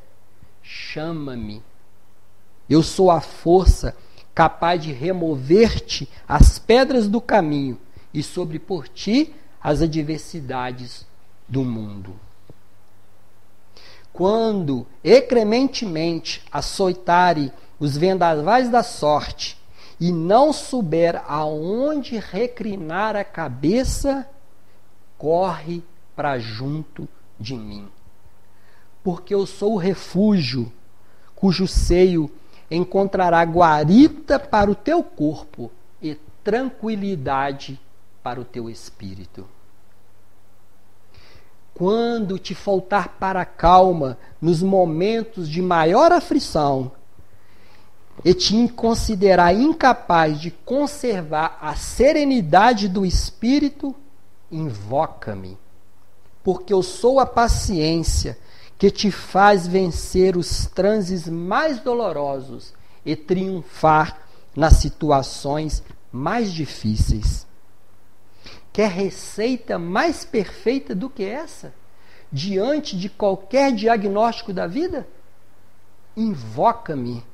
chama-me. 0.63 1.63
Eu 2.69 2.83
sou 2.85 3.11
a 3.11 3.21
força 3.21 3.97
capaz 4.33 4.81
de 4.81 4.93
remover-te 4.93 6.09
as 6.29 6.59
pedras 6.59 7.09
do 7.09 7.21
caminho 7.21 7.79
e 8.15 8.23
sobre 8.23 8.61
por 8.61 8.87
ti 8.89 9.35
as 9.61 9.83
adversidades 9.83 11.05
do 11.49 11.65
mundo. 11.65 12.15
Quando 14.13 14.87
ecrementemente 15.03 16.43
açoitare 16.53 17.53
os 17.79 17.97
vendavais 17.97 18.69
da 18.69 18.83
sorte 18.83 19.60
e 20.01 20.11
não 20.11 20.51
souber 20.51 21.23
aonde 21.29 22.19
reclinar 22.19 23.15
a 23.15 23.23
cabeça, 23.23 24.27
corre 25.19 25.83
para 26.17 26.39
junto 26.39 27.07
de 27.39 27.55
mim. 27.55 27.87
Porque 29.05 29.35
eu 29.35 29.45
sou 29.47 29.75
o 29.75 29.79
refúgio, 29.79 30.73
cujo 31.37 31.69
seio 31.69 32.31
encontrará 32.71 33.43
guarita 33.43 34.39
para 34.39 34.71
o 34.71 34.75
teu 34.75 35.03
corpo 35.03 35.71
e 36.01 36.15
tranquilidade 36.43 37.79
para 38.23 38.41
o 38.41 38.45
teu 38.45 38.71
espírito. 38.71 39.47
Quando 41.75 42.39
te 42.39 42.55
faltar 42.55 43.17
para 43.19 43.45
calma 43.45 44.17
nos 44.41 44.63
momentos 44.63 45.49
de 45.49 45.61
maior 45.61 46.13
aflição, 46.13 46.93
e 48.25 48.35
te 48.35 48.69
considerar 48.69 49.55
incapaz 49.55 50.41
de 50.41 50.51
conservar 50.51 51.59
a 51.61 51.75
serenidade 51.75 52.89
do 52.89 53.05
espírito, 53.07 53.95
invoca-me, 54.51 55.57
porque 56.43 56.73
eu 56.73 56.83
sou 56.83 57.19
a 57.19 57.27
paciência 57.27 58.39
que 58.79 58.91
te 58.91 59.11
faz 59.11 59.67
vencer 59.67 60.37
os 60.37 60.67
transes 60.67 61.29
mais 61.29 61.81
dolorosos 61.81 62.73
e 63.05 63.15
triunfar 63.15 64.19
nas 64.55 64.75
situações 64.75 65.83
mais 66.13 66.53
difíceis. 66.53 67.47
Quer 68.73 68.91
receita 68.91 69.79
mais 69.79 70.25
perfeita 70.25 70.95
do 70.95 71.11
que 71.11 71.25
essa? 71.25 71.75
Diante 72.33 72.97
de 72.97 73.09
qualquer 73.09 73.73
diagnóstico 73.73 74.53
da 74.53 74.67
vida? 74.67 75.07
Invoca-me, 76.17 77.25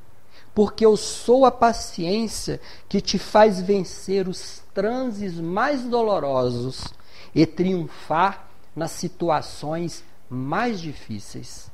porque 0.57 0.87
eu 0.87 0.97
sou 0.97 1.45
a 1.45 1.51
paciência 1.51 2.59
que 2.89 2.99
te 2.99 3.19
faz 3.19 3.61
vencer 3.61 4.27
os 4.27 4.63
transes 4.73 5.39
mais 5.39 5.83
dolorosos 5.83 6.95
e 7.35 7.45
triunfar 7.45 8.49
nas 8.75 8.93
situações 8.93 10.03
mais 10.31 10.81
difíceis. 10.81 11.71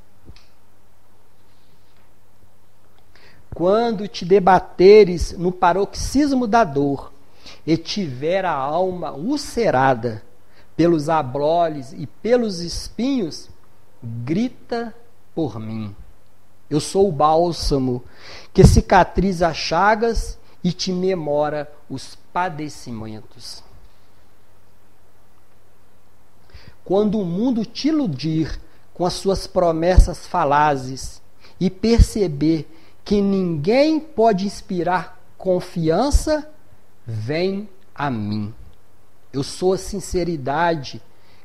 Quando 3.55 4.05
te 4.05 4.25
debateres 4.25 5.31
no 5.31 5.53
paroxismo 5.53 6.45
da 6.45 6.65
dor 6.65 7.13
e 7.65 7.77
tiver 7.77 8.43
a 8.43 8.51
alma 8.51 9.13
ulcerada 9.13 10.21
pelos 10.75 11.07
abroles 11.07 11.93
e 11.93 12.05
pelos 12.05 12.59
espinhos, 12.59 13.49
grita 14.03 14.93
por 15.33 15.57
mim. 15.57 15.95
Eu 16.73 16.79
sou 16.79 17.07
o 17.07 17.11
bálsamo 17.11 18.03
que 18.53 18.63
cicatriza 18.63 19.47
as 19.47 19.57
chagas 19.57 20.37
e 20.63 20.71
te 20.71 20.91
memora 20.91 21.71
os 21.89 22.15
padecimentos. 22.33 23.63
quando 26.83 27.19
o 27.19 27.25
mundo 27.25 27.65
te 27.65 27.87
iludir 27.87 28.59
com 28.93 29.05
as 29.05 29.13
suas 29.13 29.47
promessas 29.47 30.27
falazes 30.27 31.21
e 31.59 31.69
perceber 31.69 32.67
que 33.03 33.21
ninguém 33.21 33.99
pode 33.99 34.45
inspirar 34.45 35.19
confiança, 35.37 36.49
vem 37.05 37.69
a 37.95 38.09
mim. 38.09 38.53
Eu 39.31 39.43
sou 39.43 39.73
a 39.73 39.77
sinceridade 39.77 41.01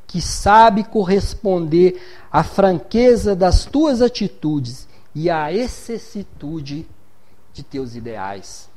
que 0.07 0.21
sabe 0.21 0.85
corresponder 0.85 2.01
à 2.31 2.43
franqueza 2.43 3.37
das 3.37 3.65
tuas 3.65 4.01
atitudes 4.01 4.88
e 5.15 5.31
à 5.31 5.53
excessitude 5.53 6.87
de 7.53 7.63
teus 7.63 7.95
ideais. 7.95 8.69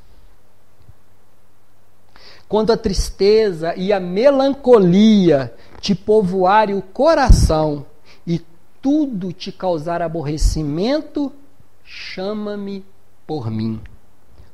Quando 2.48 2.70
a 2.70 2.76
tristeza 2.76 3.74
e 3.76 3.92
a 3.92 4.00
melancolia 4.00 5.54
te 5.80 5.94
povoarem 5.94 6.76
o 6.76 6.82
coração 6.82 7.86
e 8.26 8.40
tudo 8.80 9.32
te 9.32 9.50
causar 9.50 10.02
aborrecimento, 10.02 11.32
chama-me 11.82 12.84
por 13.26 13.50
mim. 13.50 13.80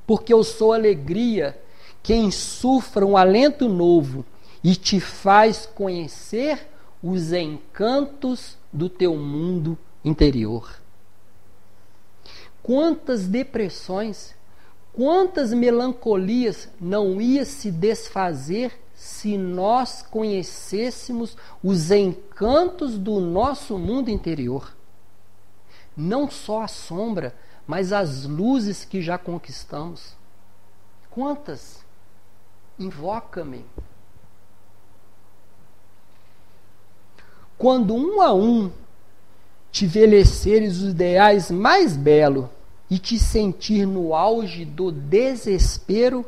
Porque 0.07 0.33
eu 0.33 0.45
sou 0.45 0.73
alegria, 0.73 1.61
quem 2.03 2.31
sufra 2.31 3.05
um 3.05 3.17
alento 3.17 3.69
novo 3.69 4.25
e 4.63 4.77
te 4.77 5.01
faz 5.01 5.67
conhecer 5.67 6.69
os 7.03 7.33
encantos 7.33 8.57
do 8.73 8.89
teu 8.89 9.17
mundo 9.17 9.77
interior. 10.05 10.78
Quantas 12.69 13.27
depressões, 13.27 14.35
quantas 14.93 15.55
melancolias 15.55 16.69
não 16.79 17.19
ia 17.19 17.47
se 17.47 17.71
desfazer 17.71 18.79
se 18.95 19.39
nós 19.39 20.03
conhecêssemos 20.03 21.35
os 21.65 21.91
encantos 21.91 22.99
do 22.99 23.21
nosso 23.21 23.79
mundo 23.79 24.11
interior. 24.11 24.77
Não 25.97 26.31
só 26.31 26.61
a 26.61 26.69
sombra, 26.69 27.35
mas 27.67 27.91
as 27.91 28.27
luzes 28.27 28.85
que 28.85 29.01
já 29.01 29.17
conquistamos. 29.17 30.15
Quantas? 31.11 31.83
Invoca-me. 32.79 33.65
Quando 37.57 37.95
um 37.95 38.21
a 38.21 38.35
um 38.35 38.71
te 39.73 39.87
envelheceres 39.87 40.83
os 40.83 40.91
ideais 40.91 41.51
mais 41.51 41.97
belos 41.97 42.58
e 42.91 42.99
te 42.99 43.19
sentir 43.19 43.87
no 43.87 44.15
auge 44.15 44.65
do 44.65 44.91
desespero, 44.91 46.25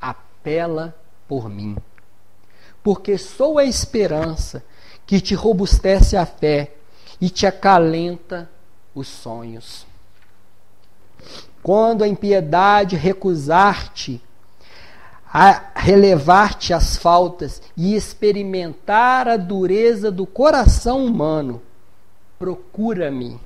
apela 0.00 0.94
por 1.26 1.48
mim. 1.48 1.76
Porque 2.82 3.18
sou 3.18 3.58
a 3.58 3.64
esperança 3.64 4.64
que 5.06 5.20
te 5.20 5.34
robustece 5.34 6.16
a 6.16 6.24
fé 6.24 6.74
e 7.20 7.28
te 7.28 7.46
acalenta 7.46 8.48
os 8.94 9.08
sonhos. 9.08 9.86
Quando 11.62 12.04
a 12.04 12.08
impiedade 12.08 12.96
recusar-te 12.96 14.22
a 15.30 15.72
relevar-te 15.74 16.72
as 16.72 16.96
faltas 16.96 17.60
e 17.76 17.94
experimentar 17.94 19.28
a 19.28 19.36
dureza 19.36 20.10
do 20.10 20.24
coração 20.24 21.04
humano, 21.04 21.60
procura-me, 22.38 23.38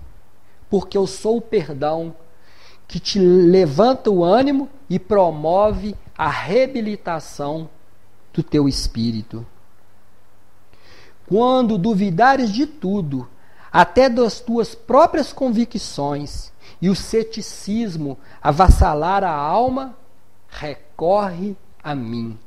porque 0.70 0.96
eu 0.96 1.06
sou 1.06 1.38
o 1.38 1.42
perdão 1.42 2.14
que 2.92 3.00
te 3.00 3.18
levanta 3.18 4.10
o 4.10 4.22
ânimo 4.22 4.68
e 4.90 4.98
promove 4.98 5.96
a 6.14 6.28
reabilitação 6.28 7.70
do 8.34 8.42
teu 8.42 8.68
espírito. 8.68 9.46
Quando 11.26 11.78
duvidares 11.78 12.52
de 12.52 12.66
tudo, 12.66 13.26
até 13.72 14.10
das 14.10 14.40
tuas 14.40 14.74
próprias 14.74 15.32
convicções, 15.32 16.52
e 16.82 16.90
o 16.90 16.94
ceticismo 16.94 18.18
avassalar 18.42 19.24
a 19.24 19.32
alma, 19.32 19.96
recorre 20.50 21.56
a 21.82 21.94
mim, 21.94 22.38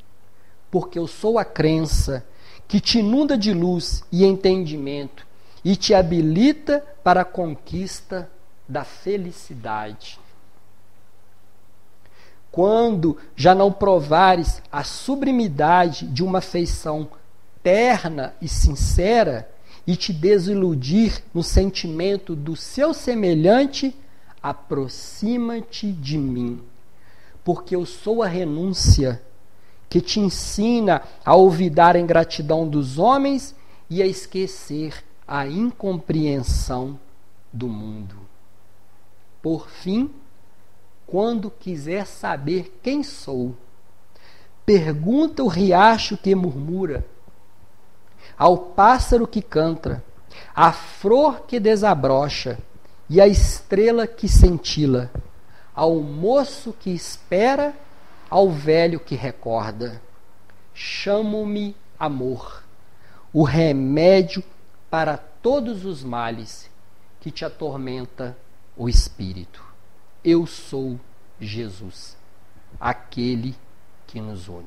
porque 0.69 0.99
eu 0.99 1.07
sou 1.07 1.39
a 1.39 1.43
crença 1.43 2.23
que 2.67 2.79
te 2.79 2.99
inunda 2.99 3.35
de 3.35 3.51
luz 3.51 4.03
e 4.11 4.23
entendimento 4.23 5.25
e 5.63 5.75
te 5.75 5.95
habilita 5.95 6.85
para 7.03 7.21
a 7.21 7.25
conquista 7.25 8.29
da 8.69 8.83
felicidade. 8.83 10.23
Quando 12.55 13.17
já 13.35 13.53
não 13.53 13.69
provares 13.69 14.63
a 14.71 14.81
sublimidade 14.81 16.07
de 16.07 16.23
uma 16.23 16.39
feição 16.39 17.05
terna 17.61 18.33
e 18.41 18.47
sincera 18.47 19.49
e 19.85 19.93
te 19.97 20.13
desiludir 20.13 21.21
no 21.33 21.43
sentimento 21.43 22.33
do 22.33 22.55
seu 22.55 22.93
semelhante, 22.93 23.93
aproxima-te 24.41 25.91
de 25.91 26.17
mim, 26.17 26.61
porque 27.43 27.75
eu 27.75 27.85
sou 27.85 28.23
a 28.23 28.27
renúncia 28.27 29.21
que 29.89 29.99
te 29.99 30.21
ensina 30.21 31.01
a 31.25 31.35
olvidar 31.35 31.97
a 31.97 31.99
ingratidão 31.99 32.65
dos 32.65 32.97
homens 32.97 33.53
e 33.89 34.01
a 34.01 34.07
esquecer 34.07 35.03
a 35.27 35.45
incompreensão 35.45 36.97
do 37.51 37.67
mundo. 37.67 38.15
Por 39.41 39.67
fim, 39.67 40.09
quando 41.07 41.51
quiser 41.51 42.05
saber 42.05 42.79
quem 42.81 43.03
sou, 43.03 43.55
pergunta 44.65 45.43
o 45.43 45.47
riacho 45.47 46.17
que 46.17 46.33
murmura, 46.33 47.05
ao 48.37 48.57
pássaro 48.57 49.27
que 49.27 49.41
canta, 49.41 50.03
à 50.53 50.71
flor 50.71 51.41
que 51.41 51.59
desabrocha 51.59 52.57
e 53.09 53.21
à 53.21 53.27
estrela 53.27 54.07
que 54.07 54.27
cintila, 54.27 55.11
ao 55.73 55.95
moço 55.99 56.73
que 56.73 56.89
espera, 56.89 57.73
ao 58.29 58.49
velho 58.49 58.99
que 58.99 59.15
recorda. 59.15 60.01
Chamo-me 60.73 61.75
amor, 61.97 62.63
o 63.31 63.43
remédio 63.43 64.43
para 64.89 65.17
todos 65.17 65.85
os 65.85 66.03
males 66.03 66.69
que 67.21 67.31
te 67.31 67.45
atormenta 67.45 68.37
o 68.75 68.89
espírito. 68.89 69.64
Eu 70.27 70.47
sou 70.47 70.99
Jesus, 71.39 72.17
aquele 72.79 73.53
que 74.07 74.19
nos 74.19 74.47
une. 74.47 74.65